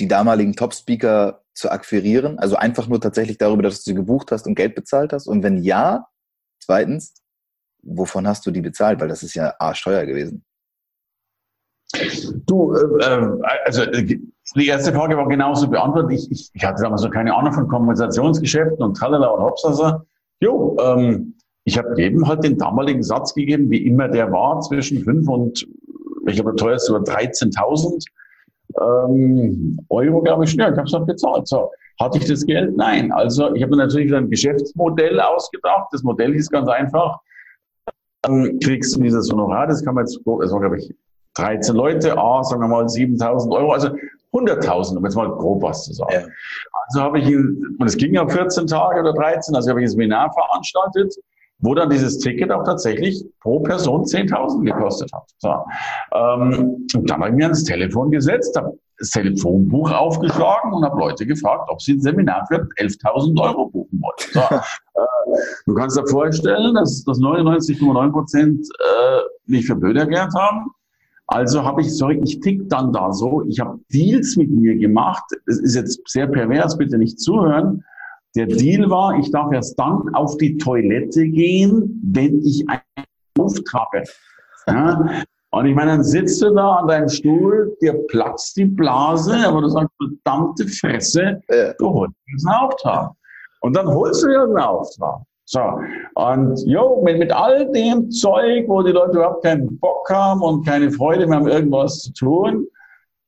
die 0.00 0.08
damaligen 0.08 0.54
Top-Speaker 0.54 1.42
zu 1.54 1.70
akquirieren? 1.70 2.38
Also 2.38 2.56
einfach 2.56 2.88
nur 2.88 3.00
tatsächlich 3.00 3.38
darüber, 3.38 3.62
dass 3.62 3.82
du 3.82 3.90
sie 3.90 3.94
gebucht 3.94 4.32
hast 4.32 4.46
und 4.46 4.54
Geld 4.54 4.74
bezahlt 4.74 5.12
hast? 5.12 5.28
Und 5.28 5.42
wenn 5.42 5.62
ja, 5.62 6.08
zweitens, 6.60 7.14
wovon 7.82 8.26
hast 8.26 8.44
du 8.44 8.50
die 8.50 8.60
bezahlt? 8.60 9.00
Weil 9.00 9.08
das 9.08 9.22
ist 9.22 9.34
ja 9.34 9.54
arschteuer 9.58 10.04
gewesen. 10.04 10.44
Du, 12.46 12.74
äh, 12.74 13.04
äh 13.04 13.42
also 13.64 13.82
äh, 13.82 14.18
die 14.56 14.66
erste 14.66 14.92
Frage 14.92 15.16
war 15.16 15.28
genauso 15.28 15.68
beantwortet. 15.68 16.12
Ich, 16.12 16.30
ich, 16.30 16.50
ich 16.52 16.64
hatte 16.64 16.82
damals 16.82 17.02
noch 17.02 17.10
keine 17.10 17.34
Ahnung 17.34 17.52
von 17.52 17.68
Kompensationsgeschäften 17.68 18.82
und 18.82 18.96
Tralala 18.96 19.28
und 19.28 19.42
Hopsasa. 19.42 20.04
Jo, 20.40 20.76
ähm, 20.80 21.34
ich 21.64 21.78
habe 21.78 21.94
jedem 21.96 22.26
halt 22.28 22.44
den 22.44 22.58
damaligen 22.58 23.02
Satz 23.02 23.34
gegeben, 23.34 23.70
wie 23.70 23.86
immer 23.86 24.08
der 24.08 24.30
war, 24.30 24.60
zwischen 24.60 25.02
5 25.02 25.28
und 25.28 25.66
ich 26.26 26.38
habe 26.38 26.54
teuerst 26.56 26.88
über 26.88 26.98
13.000 26.98 28.04
ähm, 28.80 29.78
Euro, 29.88 30.20
glaube 30.22 30.44
ich. 30.44 30.54
Ja, 30.54 30.70
ich 30.70 30.76
habe 30.76 30.86
es 30.86 30.92
noch 30.92 31.06
bezahlt. 31.06 31.48
So, 31.48 31.70
hatte 32.00 32.18
ich 32.18 32.26
das 32.26 32.44
Geld? 32.44 32.76
Nein. 32.76 33.12
Also 33.12 33.54
ich 33.54 33.62
habe 33.62 33.76
natürlich 33.76 34.14
ein 34.14 34.30
Geschäftsmodell 34.30 35.20
ausgedacht. 35.20 35.88
Das 35.92 36.02
Modell 36.02 36.34
ist 36.34 36.50
ganz 36.50 36.68
einfach. 36.68 37.18
Dann 38.22 38.58
kriegst 38.58 38.96
du 38.96 39.02
dieses 39.02 39.30
Honorar, 39.30 39.66
das 39.66 39.84
kann 39.84 39.94
man 39.94 40.04
jetzt, 40.04 40.18
das 40.24 40.52
war, 40.52 40.60
glaube 40.60 40.78
ich, 40.78 40.94
13 41.34 41.74
Leute, 41.74 42.16
A, 42.16 42.42
sagen 42.42 42.62
wir 42.62 42.68
mal 42.68 42.84
7.000 42.84 43.52
Euro, 43.52 43.72
also 43.72 43.88
100.000, 44.32 44.96
um 44.96 45.04
jetzt 45.04 45.14
mal 45.14 45.28
grob 45.28 45.62
was 45.62 45.84
zu 45.84 45.92
sagen. 45.92 46.12
Ja. 46.12 46.26
Also 46.86 47.00
habe 47.00 47.18
ich, 47.20 47.26
und 47.26 47.84
es 47.84 47.96
ging 47.96 48.14
ja 48.14 48.26
14 48.26 48.66
Tage 48.66 49.00
oder 49.00 49.12
13, 49.12 49.54
also 49.54 49.70
habe 49.70 49.80
ich 49.80 49.86
ein 49.86 49.90
Seminar 49.90 50.32
veranstaltet 50.32 51.14
wo 51.64 51.74
dann 51.74 51.88
dieses 51.88 52.18
Ticket 52.18 52.50
auch 52.50 52.64
tatsächlich 52.64 53.24
pro 53.40 53.60
Person 53.60 54.04
10.000 54.04 54.64
gekostet 54.64 55.10
hat. 55.12 55.24
So. 55.38 55.54
Ähm, 56.12 56.86
und 56.94 57.10
dann 57.10 57.20
habe 57.20 57.30
ich 57.30 57.36
mir 57.36 57.44
ans 57.44 57.64
Telefon 57.64 58.10
gesetzt, 58.10 58.56
habe 58.56 58.78
das 58.98 59.10
Telefonbuch 59.10 59.90
aufgeschlagen 59.90 60.72
und 60.72 60.84
habe 60.84 60.98
Leute 60.98 61.26
gefragt, 61.26 61.68
ob 61.68 61.80
sie 61.80 61.94
ein 61.94 62.00
Seminar 62.00 62.46
für 62.48 62.56
11.000 62.78 63.40
Euro 63.40 63.70
buchen 63.70 64.00
wollen. 64.00 64.14
So. 64.32 64.40
äh, 64.40 65.38
du 65.66 65.74
kannst 65.74 65.96
dir 65.96 66.06
vorstellen, 66.06 66.74
dass, 66.74 67.02
dass 67.04 67.18
99,9 67.18 68.12
Prozent 68.12 68.68
äh, 68.80 69.20
mich 69.46 69.66
für 69.66 69.74
blöd 69.74 69.96
erklärt 69.96 70.32
haben. 70.36 70.66
Also 71.26 71.64
habe 71.64 71.80
ich, 71.80 71.96
sorry, 71.96 72.20
ich 72.22 72.40
tick 72.40 72.68
dann 72.68 72.92
da 72.92 73.10
so, 73.12 73.42
ich 73.46 73.58
habe 73.60 73.78
Deals 73.92 74.36
mit 74.36 74.50
mir 74.50 74.76
gemacht. 74.76 75.24
Es 75.46 75.58
ist 75.58 75.74
jetzt 75.74 76.00
sehr 76.06 76.26
pervers, 76.26 76.76
bitte 76.76 76.98
nicht 76.98 77.18
zuhören. 77.18 77.82
Der 78.36 78.46
Deal 78.46 78.90
war, 78.90 79.18
ich 79.18 79.30
darf 79.30 79.52
erst 79.52 79.78
dann 79.78 80.14
auf 80.14 80.36
die 80.36 80.58
Toilette 80.58 81.26
gehen, 81.28 82.00
wenn 82.04 82.42
ich 82.44 82.64
einen 82.68 83.06
Luft 83.38 83.62
habe. 83.72 84.02
Ja? 84.66 85.22
Und 85.50 85.66
ich 85.66 85.74
meine, 85.74 85.92
dann 85.92 86.04
sitzt 86.04 86.42
du 86.42 86.52
da 86.52 86.76
an 86.76 86.88
deinem 86.88 87.08
Stuhl, 87.08 87.76
dir 87.80 87.94
platzt 88.08 88.56
die 88.56 88.64
Blase, 88.64 89.36
aber 89.46 89.60
du 89.60 89.68
sagst, 89.68 89.94
verdammte 89.96 90.66
Fresse, 90.66 91.40
du 91.78 91.88
holst 91.88 92.14
einen 92.26 92.56
Auftrag. 92.56 93.12
Und 93.60 93.76
dann 93.76 93.86
holst 93.86 94.24
du 94.24 94.32
ja 94.32 94.42
einen 94.42 94.58
Auftrag. 94.58 95.22
So. 95.46 95.60
Und 96.14 96.58
jo, 96.66 97.02
mit, 97.04 97.18
mit 97.18 97.32
all 97.32 97.70
dem 97.72 98.10
Zeug, 98.10 98.64
wo 98.66 98.82
die 98.82 98.92
Leute 98.92 99.18
überhaupt 99.18 99.44
keinen 99.44 99.78
Bock 99.78 100.08
haben 100.10 100.42
und 100.42 100.64
keine 100.64 100.90
Freude 100.90 101.26
mehr 101.26 101.38
haben, 101.38 101.48
irgendwas 101.48 102.00
zu 102.00 102.12
tun, 102.12 102.66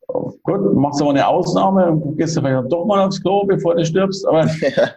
Gut, 0.09 0.75
machst 0.75 1.01
aber 1.01 1.11
eine 1.11 1.27
Ausnahme 1.27 1.91
und 1.91 2.17
gehst 2.17 2.39
vielleicht 2.39 2.71
doch 2.71 2.85
mal 2.85 3.05
aufs 3.05 3.21
Klo, 3.21 3.45
bevor 3.45 3.75
du 3.75 3.85
stirbst, 3.85 4.27
aber 4.27 4.47
ja. 4.61 4.91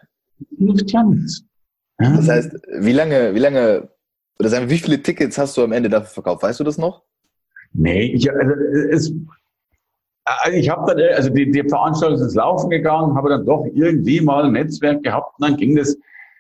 hilft 0.58 0.92
ja 0.92 1.04
nichts. 1.04 1.44
Das 1.98 2.30
heißt, 2.30 2.56
wie 2.80 2.94
lange, 2.94 3.34
wie 3.34 3.40
lange, 3.40 3.90
oder 4.40 4.50
sagen 4.50 4.68
wir, 4.68 4.76
wie 4.76 4.80
viele 4.80 5.02
Tickets 5.02 5.38
hast 5.38 5.58
du 5.58 5.64
am 5.64 5.72
Ende 5.72 5.90
dafür 5.90 6.10
verkauft? 6.10 6.44
Weißt 6.44 6.60
du 6.60 6.64
das 6.64 6.78
noch? 6.78 7.04
Nee, 7.74 8.14
ich, 8.14 8.32
also, 8.32 8.54
es, 8.92 9.14
also 10.24 10.58
ich 10.58 10.70
habe 10.70 10.94
dann, 10.94 11.14
also 11.16 11.30
die, 11.30 11.52
die 11.52 11.68
Veranstaltung 11.68 12.18
ist 12.18 12.24
ins 12.24 12.36
Laufen 12.36 12.70
gegangen, 12.70 13.16
habe 13.16 13.30
dann 13.30 13.46
doch 13.46 13.66
irgendwie 13.74 14.22
mal 14.22 14.46
ein 14.46 14.54
Netzwerk 14.54 15.04
gehabt 15.04 15.34
und 15.40 15.50
dann 15.50 15.58
ging 15.58 15.76
das, 15.76 15.98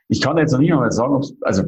ich 0.09 0.21
kann 0.21 0.37
jetzt 0.37 0.51
noch 0.51 0.59
nicht 0.59 0.73
mal 0.73 0.91
sagen, 0.91 1.21
also 1.41 1.63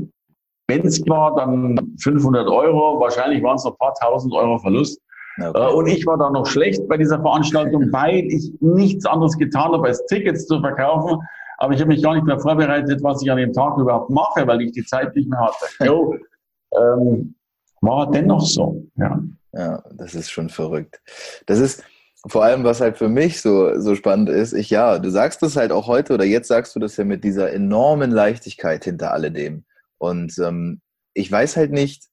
wenn 0.67 0.85
es 0.85 1.01
war, 1.07 1.35
dann 1.35 1.95
500 2.01 2.47
Euro. 2.47 2.99
Wahrscheinlich 2.99 3.43
waren 3.43 3.55
es 3.55 3.63
noch 3.63 3.73
ein 3.73 3.77
paar 3.77 3.93
tausend 3.95 4.33
Euro 4.33 4.57
Verlust. 4.57 4.99
Okay. 5.37 5.51
Äh, 5.53 5.73
und 5.73 5.87
ich 5.87 6.05
war 6.05 6.17
da 6.17 6.29
noch 6.29 6.45
schlecht 6.45 6.87
bei 6.87 6.97
dieser 6.97 7.19
Veranstaltung, 7.21 7.91
weil 7.91 8.25
ich 8.25 8.51
nichts 8.59 9.05
anderes 9.05 9.37
getan 9.37 9.71
habe, 9.71 9.87
als 9.87 10.05
Tickets 10.07 10.47
zu 10.47 10.59
verkaufen. 10.59 11.19
Aber 11.57 11.73
ich 11.73 11.79
habe 11.79 11.89
mich 11.89 12.01
gar 12.01 12.15
nicht 12.15 12.25
mehr 12.25 12.39
vorbereitet, 12.39 13.03
was 13.03 13.21
ich 13.21 13.31
an 13.31 13.37
dem 13.37 13.53
Tag 13.53 13.77
überhaupt 13.77 14.09
mache, 14.09 14.47
weil 14.47 14.61
ich 14.61 14.71
die 14.71 14.83
Zeit 14.83 15.15
nicht 15.15 15.29
mehr 15.29 15.39
hatte. 15.39 15.65
Jo, 15.85 16.15
ähm, 16.75 17.35
war 17.81 18.09
dennoch 18.09 18.41
so. 18.41 18.83
Ja. 18.95 19.19
ja, 19.53 19.83
das 19.93 20.15
ist 20.15 20.31
schon 20.31 20.49
verrückt. 20.49 20.99
Das 21.45 21.59
ist 21.59 21.83
vor 22.27 22.43
allem, 22.43 22.63
was 22.63 22.81
halt 22.81 22.97
für 22.97 23.09
mich 23.09 23.41
so, 23.41 23.79
so 23.79 23.95
spannend 23.95 24.29
ist, 24.29 24.53
ich 24.53 24.69
ja, 24.69 24.99
du 24.99 25.09
sagst 25.09 25.41
das 25.41 25.55
halt 25.55 25.71
auch 25.71 25.87
heute 25.87 26.13
oder 26.13 26.25
jetzt 26.25 26.47
sagst 26.47 26.75
du 26.75 26.79
das 26.79 26.97
ja 26.97 27.03
mit 27.03 27.23
dieser 27.23 27.51
enormen 27.51 28.11
Leichtigkeit 28.11 28.83
hinter 28.83 29.11
alledem. 29.11 29.65
Und 29.97 30.37
ähm, 30.39 30.81
ich 31.13 31.31
weiß 31.31 31.57
halt 31.57 31.71
nicht, 31.71 32.05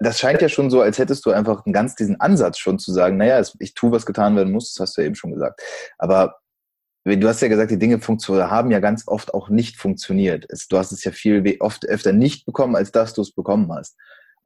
das 0.00 0.18
scheint 0.18 0.40
ja 0.40 0.48
schon 0.48 0.70
so, 0.70 0.80
als 0.80 0.98
hättest 0.98 1.26
du 1.26 1.30
einfach 1.30 1.66
einen 1.66 1.74
ganz 1.74 1.94
diesen 1.94 2.18
Ansatz 2.18 2.58
schon 2.58 2.78
zu 2.78 2.92
sagen, 2.92 3.18
naja, 3.18 3.42
ich 3.58 3.74
tue, 3.74 3.92
was 3.92 4.06
getan 4.06 4.34
werden 4.34 4.52
muss, 4.52 4.72
das 4.72 4.80
hast 4.80 4.96
du 4.96 5.02
ja 5.02 5.06
eben 5.06 5.14
schon 5.14 5.32
gesagt. 5.32 5.60
Aber 5.98 6.38
du 7.04 7.28
hast 7.28 7.42
ja 7.42 7.48
gesagt, 7.48 7.70
die 7.70 7.78
Dinge 7.78 8.00
haben 8.00 8.70
ja 8.70 8.80
ganz 8.80 9.04
oft 9.06 9.34
auch 9.34 9.50
nicht 9.50 9.76
funktioniert. 9.76 10.46
Du 10.70 10.78
hast 10.78 10.92
es 10.92 11.04
ja 11.04 11.12
viel 11.12 11.56
oft 11.60 11.86
öfter 11.86 12.12
nicht 12.12 12.46
bekommen, 12.46 12.74
als 12.74 12.90
dass 12.90 13.12
du 13.12 13.20
es 13.20 13.32
bekommen 13.32 13.70
hast. 13.72 13.96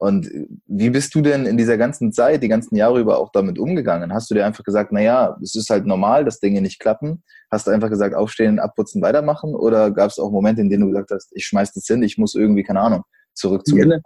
Und 0.01 0.27
wie 0.65 0.89
bist 0.89 1.13
du 1.13 1.21
denn 1.21 1.45
in 1.45 1.57
dieser 1.57 1.77
ganzen 1.77 2.11
Zeit, 2.11 2.41
die 2.41 2.47
ganzen 2.47 2.75
Jahre 2.75 2.99
über 2.99 3.19
auch 3.19 3.31
damit 3.31 3.59
umgegangen? 3.59 4.11
Hast 4.11 4.31
du 4.31 4.33
dir 4.33 4.47
einfach 4.47 4.63
gesagt, 4.63 4.91
naja, 4.91 5.37
es 5.43 5.53
ist 5.53 5.69
halt 5.69 5.85
normal, 5.85 6.25
dass 6.25 6.39
Dinge 6.39 6.59
nicht 6.59 6.79
klappen? 6.79 7.21
Hast 7.51 7.67
du 7.67 7.71
einfach 7.71 7.91
gesagt, 7.91 8.15
aufstehen, 8.15 8.57
abputzen, 8.57 9.03
weitermachen? 9.03 9.53
Oder 9.53 9.91
gab 9.91 10.09
es 10.09 10.17
auch 10.17 10.31
Momente, 10.31 10.61
in 10.61 10.71
denen 10.71 10.87
du 10.87 10.87
gesagt 10.87 11.11
hast, 11.11 11.29
ich 11.35 11.45
schmeiß 11.45 11.73
das 11.73 11.85
hin, 11.85 12.01
ich 12.01 12.17
muss 12.17 12.33
irgendwie, 12.33 12.63
keine 12.63 12.81
Ahnung, 12.81 13.03
zurück 13.35 13.63
zu 13.63 13.75
mir? 13.75 14.01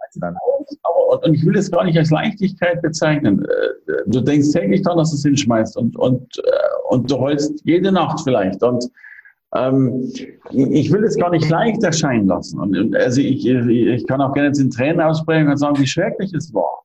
Und 1.22 1.32
ich 1.32 1.46
will 1.46 1.54
das 1.54 1.70
gar 1.70 1.84
nicht 1.84 1.96
als 1.96 2.10
Leichtigkeit 2.10 2.82
bezeichnen. 2.82 3.42
Äh, 3.42 3.92
du 4.04 4.20
denkst 4.20 4.52
täglich 4.52 4.82
daran, 4.82 4.98
dass 4.98 5.12
du 5.12 5.16
es 5.16 5.22
hinschmeißt 5.22 5.78
und, 5.78 5.96
und, 5.96 6.36
äh, 6.44 6.50
und 6.90 7.10
du 7.10 7.18
heulst 7.18 7.62
jede 7.64 7.90
Nacht 7.90 8.20
vielleicht. 8.22 8.62
Und 8.62 8.84
ähm, 9.56 10.12
ich 10.50 10.92
will 10.92 11.04
es 11.04 11.16
gar 11.16 11.30
nicht 11.30 11.48
leicht 11.48 11.82
erscheinen 11.82 12.26
lassen. 12.26 12.60
Und, 12.60 12.96
also 12.96 13.20
ich, 13.20 13.46
ich 13.46 14.06
kann 14.06 14.20
auch 14.20 14.32
gerne 14.32 14.48
jetzt 14.48 14.60
in 14.60 14.70
Tränen 14.70 15.00
ausbrechen 15.00 15.48
und 15.48 15.56
sagen, 15.56 15.78
wie 15.78 15.86
schrecklich 15.86 16.32
es 16.34 16.52
war. 16.54 16.82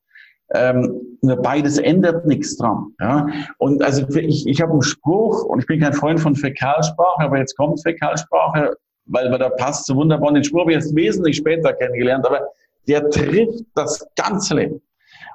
Ähm, 0.54 1.00
beides 1.42 1.78
ändert 1.78 2.26
nichts 2.26 2.56
dran. 2.56 2.92
Ja? 3.00 3.26
Und 3.58 3.82
also 3.82 4.06
ich, 4.16 4.46
ich 4.46 4.60
habe 4.60 4.72
einen 4.72 4.82
Spruch, 4.82 5.44
und 5.44 5.60
ich 5.60 5.66
bin 5.66 5.80
kein 5.80 5.94
Freund 5.94 6.20
von 6.20 6.34
Fäkalsprache, 6.34 7.22
aber 7.22 7.38
jetzt 7.38 7.56
kommt 7.56 7.80
Fäkalsprache, 7.82 8.76
weil, 9.06 9.30
weil 9.30 9.38
da 9.38 9.48
passt 9.48 9.86
so 9.86 9.96
wunderbar. 9.96 10.32
Den 10.32 10.44
Spruch 10.44 10.60
habe 10.60 10.72
ich 10.72 10.76
erst 10.76 10.94
wesentlich 10.94 11.36
später 11.36 11.72
kennengelernt, 11.72 12.26
aber 12.26 12.40
der 12.86 13.08
trifft 13.10 13.64
das 13.74 14.06
ganze 14.16 14.56
Leben. 14.56 14.82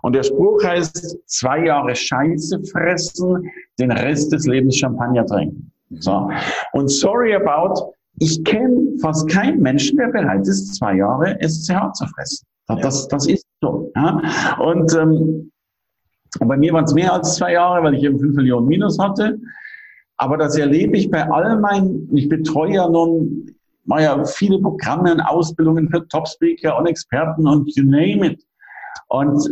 Und 0.04 0.13
der 0.13 0.23
Spruch 0.23 0.63
heißt, 0.63 1.17
zwei 1.26 1.65
Jahre 1.65 1.95
Scheiße 1.95 2.62
fressen, 2.71 3.50
den 3.80 3.91
Rest 3.91 4.32
des 4.32 4.45
Lebens 4.45 4.78
Champagner 4.78 5.26
trinken. 5.26 5.71
So. 5.89 6.30
Und 6.73 6.89
sorry 6.89 7.34
about, 7.34 7.93
ich 8.19 8.43
kenne 8.43 8.97
fast 9.02 9.30
keinen 9.30 9.62
Menschen, 9.62 9.97
der 9.97 10.08
bereit 10.08 10.47
ist, 10.47 10.76
zwei 10.76 10.95
Jahre 10.95 11.38
SCH 11.41 11.93
zu 11.93 12.06
fressen. 12.08 12.45
Das, 12.67 13.08
das 13.08 13.28
ist 13.28 13.45
so. 13.62 13.91
Ja. 13.95 14.58
Und, 14.60 14.93
ähm, 14.95 15.52
bei 16.39 16.58
mir 16.58 16.73
waren 16.73 16.84
es 16.84 16.93
mehr 16.93 17.13
als 17.13 17.36
zwei 17.36 17.54
Jahre, 17.54 17.84
weil 17.84 17.95
ich 17.95 18.04
eben 18.04 18.19
fünf 18.19 18.36
Millionen 18.36 18.67
Minus 18.67 19.00
hatte. 19.00 19.39
Aber 20.17 20.38
das 20.38 20.58
erlebe 20.58 20.97
ich 20.97 21.10
bei 21.10 21.30
all 21.30 21.60
meinen, 21.60 22.10
ich 22.15 22.28
betreue 22.28 22.73
ja 22.73 22.89
nun 22.89 23.58
mache 23.88 24.04
ja 24.04 24.23
viele 24.26 24.60
Programme 24.60 25.13
und 25.13 25.21
Ausbildungen 25.21 25.89
für 25.89 26.08
Top-Speaker 26.10 26.78
und 26.78 26.88
Experten 26.88 27.47
und 27.47 27.73
you 27.76 27.84
name 27.84 28.28
it. 28.28 28.45
Und 29.08 29.50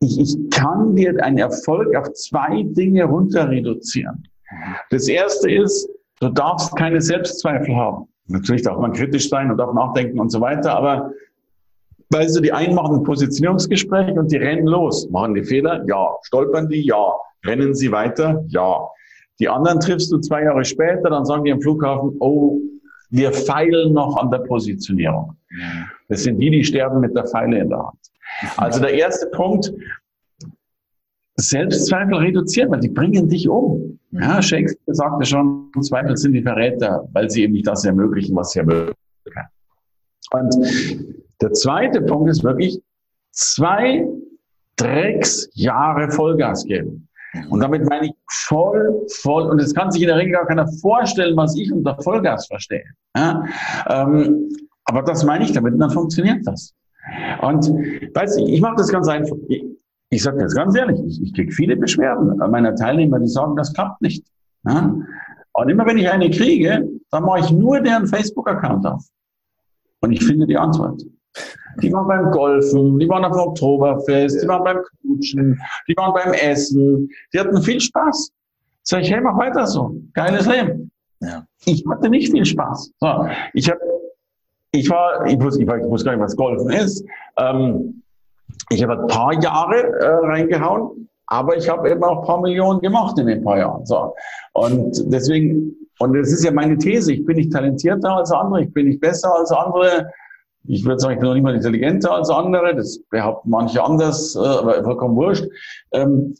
ich, 0.00 0.18
ich 0.18 0.50
kann 0.50 0.94
dir 0.94 1.22
einen 1.22 1.38
Erfolg 1.38 1.94
auf 1.96 2.12
zwei 2.14 2.62
Dinge 2.62 3.04
runter 3.04 3.50
reduzieren. 3.50 4.22
Das 4.90 5.08
erste 5.08 5.50
ist, 5.50 5.88
du 6.20 6.28
darfst 6.28 6.74
keine 6.76 7.00
Selbstzweifel 7.00 7.74
haben. 7.74 8.06
Natürlich 8.26 8.62
darf 8.62 8.78
man 8.78 8.92
kritisch 8.92 9.28
sein 9.28 9.50
und 9.50 9.56
darf 9.56 9.72
nachdenken 9.74 10.20
und 10.20 10.30
so 10.30 10.40
weiter, 10.40 10.74
aber 10.74 11.12
weißt 12.10 12.36
du, 12.36 12.40
die 12.40 12.52
einen 12.52 12.74
machen 12.74 12.96
ein 12.96 13.02
Positionierungsgespräch 13.02 14.16
und 14.16 14.30
die 14.30 14.36
rennen 14.36 14.66
los. 14.66 15.08
Machen 15.10 15.34
die 15.34 15.44
Fehler? 15.44 15.84
Ja. 15.86 16.16
Stolpern 16.22 16.68
die? 16.68 16.86
Ja. 16.86 17.12
Rennen 17.44 17.74
sie 17.74 17.90
weiter? 17.90 18.44
Ja. 18.48 18.88
Die 19.40 19.48
anderen 19.48 19.80
triffst 19.80 20.12
du 20.12 20.18
zwei 20.18 20.44
Jahre 20.44 20.64
später, 20.64 21.08
dann 21.08 21.24
sagen 21.24 21.44
die 21.44 21.52
am 21.52 21.60
Flughafen, 21.60 22.16
oh, 22.20 22.58
wir 23.10 23.32
feilen 23.32 23.92
noch 23.92 24.16
an 24.16 24.30
der 24.30 24.38
Positionierung. 24.38 25.36
Das 26.08 26.22
sind 26.22 26.38
die, 26.38 26.50
die 26.50 26.64
sterben 26.64 27.00
mit 27.00 27.16
der 27.16 27.26
Pfeile 27.26 27.58
in 27.58 27.68
der 27.70 27.78
Hand. 27.78 27.98
Also 28.56 28.80
der 28.80 28.92
erste 28.94 29.26
Punkt, 29.28 29.72
Selbstzweifel 31.40 32.14
reduzieren, 32.14 32.70
weil 32.70 32.80
die 32.80 32.88
bringen 32.88 33.28
dich 33.28 33.48
um. 33.48 33.98
Ja, 34.12 34.42
Shakespeare 34.42 34.94
sagte 34.94 35.24
schon, 35.26 35.70
Zweifel 35.82 36.16
sind 36.16 36.32
die 36.32 36.42
Verräter, 36.42 37.08
weil 37.12 37.30
sie 37.30 37.44
eben 37.44 37.52
nicht 37.52 37.66
das 37.66 37.84
ermöglichen, 37.84 38.34
was 38.36 38.50
sie 38.50 38.60
ermöglichen. 38.60 38.96
Und 40.32 40.56
der 41.40 41.52
zweite 41.52 42.02
Punkt 42.02 42.30
ist 42.30 42.44
wirklich 42.44 42.80
zwei 43.32 44.06
Drecksjahre 44.76 46.10
Vollgas 46.10 46.64
geben. 46.64 47.08
Und 47.48 47.60
damit 47.60 47.88
meine 47.88 48.06
ich 48.06 48.12
voll, 48.28 49.06
voll, 49.22 49.44
und 49.44 49.60
es 49.60 49.72
kann 49.74 49.90
sich 49.92 50.02
in 50.02 50.08
der 50.08 50.16
Regel 50.16 50.32
gar 50.32 50.46
keiner 50.46 50.66
vorstellen, 50.80 51.36
was 51.36 51.56
ich 51.56 51.72
unter 51.72 51.96
Vollgas 52.02 52.46
verstehe. 52.46 52.84
Ja? 53.16 53.44
Ähm, 53.88 54.48
aber 54.86 55.02
das 55.02 55.24
meine 55.24 55.44
ich 55.44 55.52
damit, 55.52 55.74
und 55.74 55.78
dann 55.78 55.90
funktioniert 55.90 56.44
das. 56.44 56.74
Und 57.40 57.68
weiß 58.14 58.36
ich, 58.38 58.48
ich 58.48 58.60
mache 58.60 58.76
das 58.76 58.88
ganz 58.88 59.08
einfach. 59.08 59.36
Ich, 59.48 59.64
ich 60.10 60.22
sage 60.22 60.40
jetzt 60.40 60.56
ganz 60.56 60.76
ehrlich, 60.76 61.00
ich, 61.06 61.22
ich 61.22 61.34
kriege 61.34 61.52
viele 61.52 61.76
Beschwerden 61.76 62.36
meiner 62.50 62.74
Teilnehmer, 62.74 63.20
die 63.20 63.28
sagen, 63.28 63.56
das 63.56 63.72
klappt 63.72 64.02
nicht. 64.02 64.26
Ja? 64.64 64.94
Und 65.52 65.68
immer 65.68 65.86
wenn 65.86 65.98
ich 65.98 66.10
eine 66.10 66.30
kriege, 66.30 66.88
dann 67.10 67.22
mache 67.24 67.40
ich 67.40 67.50
nur 67.50 67.80
deren 67.80 68.06
Facebook-Account 68.06 68.86
auf. 68.86 69.04
Und 70.00 70.12
ich 70.12 70.24
finde 70.24 70.46
die 70.46 70.56
Antwort. 70.56 71.02
Die 71.80 71.92
waren 71.92 72.08
beim 72.08 72.30
Golfen, 72.32 72.98
die 72.98 73.08
waren 73.08 73.24
auf 73.24 73.32
dem 73.32 73.40
Oktoberfest, 73.40 74.42
die 74.42 74.48
waren 74.48 74.64
beim 74.64 74.78
Knutschen, 75.00 75.60
die 75.86 75.96
waren 75.96 76.12
beim 76.12 76.32
Essen. 76.32 77.08
Die 77.32 77.38
hatten 77.38 77.62
viel 77.62 77.80
Spaß. 77.80 78.32
Sag 78.82 79.02
ich, 79.02 79.12
hey, 79.12 79.20
mach 79.20 79.38
weiter 79.38 79.66
so. 79.66 79.94
Geiles 80.14 80.46
Leben. 80.46 80.90
Ja. 81.20 81.46
Ich 81.66 81.84
hatte 81.88 82.08
nicht 82.08 82.32
viel 82.32 82.44
Spaß. 82.44 82.92
So, 82.98 83.28
ich 83.52 83.70
habe, 83.70 83.80
ich 84.72 84.88
war, 84.90 85.26
ich 85.26 85.40
wusste, 85.40 85.62
ich, 85.62 85.68
ich 85.68 85.90
wusste 85.90 86.06
gar 86.06 86.16
nicht, 86.16 86.24
was 86.24 86.34
Golfen 86.34 86.70
ist. 86.70 87.04
Ähm, 87.36 88.02
ich 88.68 88.82
habe 88.82 89.00
ein 89.00 89.06
paar 89.06 89.32
Jahre 89.42 89.76
äh, 89.76 90.06
reingehauen, 90.26 91.08
aber 91.26 91.56
ich 91.56 91.68
habe 91.68 91.90
eben 91.90 92.02
auch 92.02 92.20
ein 92.20 92.26
paar 92.26 92.40
Millionen 92.40 92.80
gemacht 92.80 93.18
in 93.18 93.26
den 93.26 93.42
paar 93.42 93.58
Jahren. 93.58 93.86
So. 93.86 94.14
Und 94.52 95.02
deswegen, 95.12 95.74
und 95.98 96.14
das 96.14 96.32
ist 96.32 96.44
ja 96.44 96.50
meine 96.50 96.76
These, 96.76 97.12
ich 97.12 97.24
bin 97.24 97.36
nicht 97.36 97.52
talentierter 97.52 98.16
als 98.16 98.32
andere, 98.32 98.62
ich 98.62 98.72
bin 98.72 98.88
nicht 98.88 99.00
besser 99.00 99.34
als 99.34 99.50
andere, 99.50 100.10
ich 100.64 100.84
würde 100.84 100.98
sagen, 100.98 101.14
ich 101.14 101.20
bin 101.20 101.28
noch 101.28 101.34
nicht 101.34 101.44
mal 101.44 101.54
intelligenter 101.54 102.12
als 102.12 102.28
andere, 102.28 102.74
das 102.74 103.00
behaupten 103.10 103.50
manche 103.50 103.82
anders, 103.82 104.36
äh, 104.36 104.40
aber 104.40 104.84
vollkommen 104.84 105.16
wurscht. 105.16 105.46
Ähm, 105.92 106.34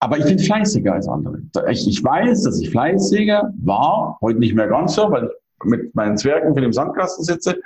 aber 0.00 0.18
ich 0.18 0.24
bin 0.26 0.38
fleißiger 0.38 0.92
als 0.92 1.08
andere. 1.08 1.38
Ich, 1.70 1.88
ich 1.88 2.04
weiß, 2.04 2.42
dass 2.42 2.60
ich 2.60 2.70
fleißiger 2.70 3.50
war, 3.62 4.18
heute 4.20 4.38
nicht 4.38 4.54
mehr 4.54 4.68
ganz 4.68 4.94
so, 4.94 5.10
weil 5.10 5.30
mit 5.62 5.94
meinen 5.94 6.16
Zwergen 6.16 6.54
für 6.54 6.60
dem 6.60 6.72
Sandkasten 6.72 7.24
sitze. 7.24 7.60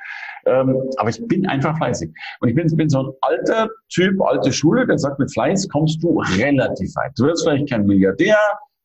Ähm, 0.47 0.91
aber 0.97 1.11
ich 1.11 1.27
bin 1.27 1.47
einfach 1.47 1.77
fleißig. 1.77 2.11
Und 2.41 2.49
ich 2.49 2.55
bin, 2.55 2.75
bin 2.77 2.89
so 2.89 3.01
ein 3.01 3.13
alter 3.21 3.69
Typ, 3.89 4.21
alte 4.23 4.53
Schule, 4.53 4.87
der 4.87 4.99
sagt, 4.99 5.19
mit 5.19 5.33
Fleiß 5.33 5.69
kommst 5.69 6.03
du 6.03 6.21
relativ 6.39 6.95
weit. 6.97 7.13
Du 7.17 7.25
wirst 7.25 7.45
vielleicht 7.45 7.71
kein 7.71 7.87
Milliardär, 7.87 8.39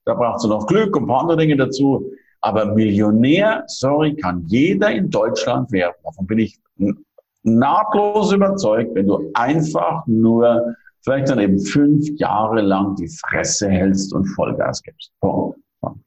da 0.06 0.13
brauchst 0.13 0.44
du 0.46 0.50
noch 0.50 0.68
Glück 0.68 0.96
und 0.96 1.04
ein 1.04 1.08
paar 1.08 1.22
andere 1.22 1.38
Dinge 1.38 1.58
dazu. 1.58 2.12
Aber 2.42 2.66
Millionär, 2.66 3.63
sorry, 3.68 4.16
kann 4.16 4.44
jeder 4.48 4.92
in 4.92 5.10
Deutschland 5.10 5.72
werden. 5.72 5.96
Davon 6.04 6.28
bin 6.28 6.39
ich 6.39 6.60
nahtlos 7.44 8.34
überzeugt, 8.34 8.96
wenn 8.96 9.08
du 9.08 9.32
einfach 9.34 10.06
nur 10.08 10.76
vielleicht 11.04 11.30
dann 11.30 11.39
eben 11.39 11.60
fünf 11.60 12.06
Jahre 12.18 12.62
lang 12.62 12.96
die 12.96 13.08
Fresse 13.08 13.70
hältst 13.70 14.13
und 14.13 14.26
Vollgas 14.26 14.82
gibst. 14.82 15.12
Punkt. 15.20 15.58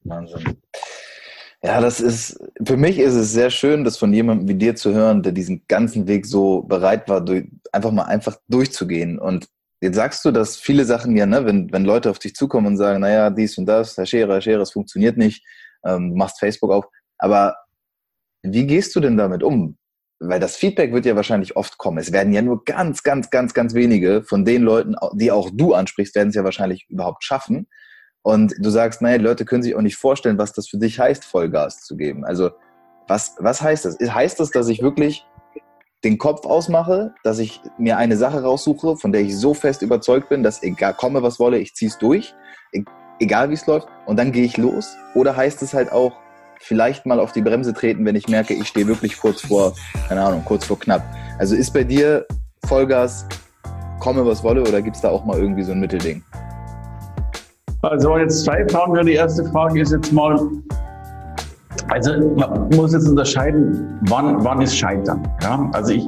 Wahnsinn. 0.05 0.57
Ja, 1.67 1.81
das 1.81 2.01
ist, 2.01 2.39
für 2.65 2.77
mich 2.77 2.97
ist 2.97 3.15
es 3.15 3.33
sehr 3.33 3.51
schön, 3.51 3.83
das 3.83 3.99
von 3.99 4.13
jemandem 4.13 4.47
wie 4.47 4.55
dir 4.55 4.77
zu 4.77 4.95
hören, 4.95 5.25
der 5.25 5.33
diesen 5.33 5.65
ganzen 5.67 6.07
Weg 6.07 6.25
so 6.25 6.63
bereit 6.63 7.09
war, 7.09 7.21
durch, 7.21 7.45
einfach 7.73 7.91
mal 7.91 8.05
einfach 8.05 8.37
durchzugehen. 8.47 9.19
Und 9.19 9.49
jetzt 9.81 9.97
sagst 9.97 10.25
du, 10.25 10.31
dass 10.31 10.57
viele 10.57 10.85
Sachen 10.85 11.17
ja, 11.17 11.27
ne, 11.27 11.45
wenn, 11.45 11.73
wenn 11.73 11.85
Leute 11.85 12.09
auf 12.09 12.21
dich 12.21 12.37
zukommen 12.37 12.69
und 12.69 12.77
sagen, 12.77 13.01
naja, 13.01 13.31
dies 13.31 13.59
und 13.59 13.67
das, 13.67 13.97
Herr 13.97 14.07
Scherer, 14.07 14.35
Herr 14.35 14.43
Scherer, 14.43 14.63
es 14.63 14.71
funktioniert 14.71 15.17
nicht, 15.17 15.45
ähm, 15.85 16.15
machst 16.15 16.39
Facebook 16.39 16.71
auf. 16.71 16.87
Aber 17.19 17.57
wie 18.45 18.69
gehst 18.69 18.95
du 18.95 19.01
denn 19.01 19.17
damit 19.17 19.43
um? 19.43 19.77
weil 20.19 20.41
das 20.41 20.57
Feedback 20.57 20.93
wird 20.93 21.05
ja 21.05 21.15
wahrscheinlich 21.15 21.57
oft 21.57 21.77
kommen. 21.79 21.99
Es 21.99 22.11
werden 22.13 22.33
ja 22.33 22.41
nur 22.41 22.65
ganz, 22.65 23.03
ganz, 23.03 23.29
ganz, 23.29 23.53
ganz 23.53 23.75
wenige 23.75 24.23
von 24.23 24.47
den 24.47 24.63
Leuten, 24.63 24.95
die 25.13 25.31
auch 25.31 25.51
du 25.53 25.75
ansprichst, 25.75 26.15
werden 26.15 26.31
es 26.31 26.35
ja 26.35 26.43
wahrscheinlich 26.45 26.87
überhaupt 26.89 27.23
schaffen. 27.23 27.69
Und 28.27 28.57
du 28.59 28.71
sagst, 28.71 29.03
naja, 29.03 29.19
Leute 29.19 29.45
können 29.45 29.63
sich 29.63 29.77
auch 29.77 29.83
nicht 29.83 29.99
vorstellen, 29.99 30.37
was 30.37 30.53
das 30.53 30.67
für 30.67 30.79
dich 30.79 30.99
heißt, 30.99 31.25
Vollgas 31.25 31.85
zu 31.85 31.97
geben. 31.97 32.25
Also 32.25 32.51
was, 33.07 33.37
was 33.39 33.63
heißt 33.63 33.85
das? 33.85 33.99
Heißt 34.01 34.41
das, 34.41 34.51
dass 34.51 34.67
ich 34.67 34.83
wirklich 34.83 35.25
den 36.03 36.19
Kopf 36.19 36.45
ausmache, 36.45 37.15
dass 37.23 37.39
ich 37.39 37.61
mir 37.79 37.99
eine 37.99 38.17
Sache 38.17 38.43
raussuche, 38.43 38.97
von 38.97 39.13
der 39.13 39.21
ich 39.21 39.37
so 39.39 39.55
fest 39.55 39.81
überzeugt 39.81 40.29
bin, 40.29 40.43
dass 40.43 40.65
egal 40.65 40.95
komme, 40.95 41.23
was 41.23 41.39
wolle, 41.39 41.59
ich 41.59 41.77
ziehe 41.77 41.89
es 41.89 41.99
durch, 41.99 42.35
e 42.73 42.83
egal 43.21 43.49
wie 43.51 43.55
es 43.55 43.65
läuft, 43.69 43.87
und 44.07 44.19
dann 44.19 44.33
gehe 44.33 44.45
ich 44.45 44.57
los? 44.57 44.97
Oder 45.15 45.37
heißt 45.37 45.63
es 45.63 45.73
halt 45.73 45.93
auch, 45.93 46.19
vielleicht 46.59 47.07
mal 47.07 47.21
auf 47.21 47.31
die 47.31 47.43
Bremse 47.43 47.75
treten, 47.75 48.05
wenn 48.05 48.17
ich 48.17 48.27
merke, 48.27 48.55
ich 48.55 48.67
stehe 48.67 48.89
wirklich 48.89 49.21
kurz 49.21 49.43
vor, 49.43 49.73
keine 50.09 50.25
Ahnung, 50.25 50.43
kurz 50.45 50.65
vor 50.65 50.81
knapp. 50.81 51.05
Also 51.39 51.55
ist 51.55 51.73
bei 51.73 51.85
dir 51.85 52.27
Vollgas, 52.65 53.25
komme 54.01 54.27
was 54.27 54.43
wolle, 54.43 54.63
oder 54.63 54.83
gibt 54.83 54.97
es 54.97 55.03
da 55.03 55.11
auch 55.11 55.25
mal 55.25 55.39
irgendwie 55.39 55.63
so 55.63 55.71
ein 55.71 55.79
Mittelding? 55.79 56.25
Also 57.83 58.17
jetzt 58.19 58.45
zwei 58.45 58.67
Fragen. 58.69 59.07
Die 59.07 59.13
erste 59.13 59.45
Frage 59.45 59.81
ist 59.81 59.93
jetzt 59.93 60.13
mal, 60.13 60.39
also 61.89 62.35
man 62.37 62.69
muss 62.71 62.93
jetzt 62.93 63.09
unterscheiden, 63.09 63.99
wann, 64.03 64.43
wann 64.45 64.61
ist 64.61 64.77
Scheitern. 64.77 65.27
Ja? 65.43 65.69
Also 65.73 65.93
ich, 65.93 66.07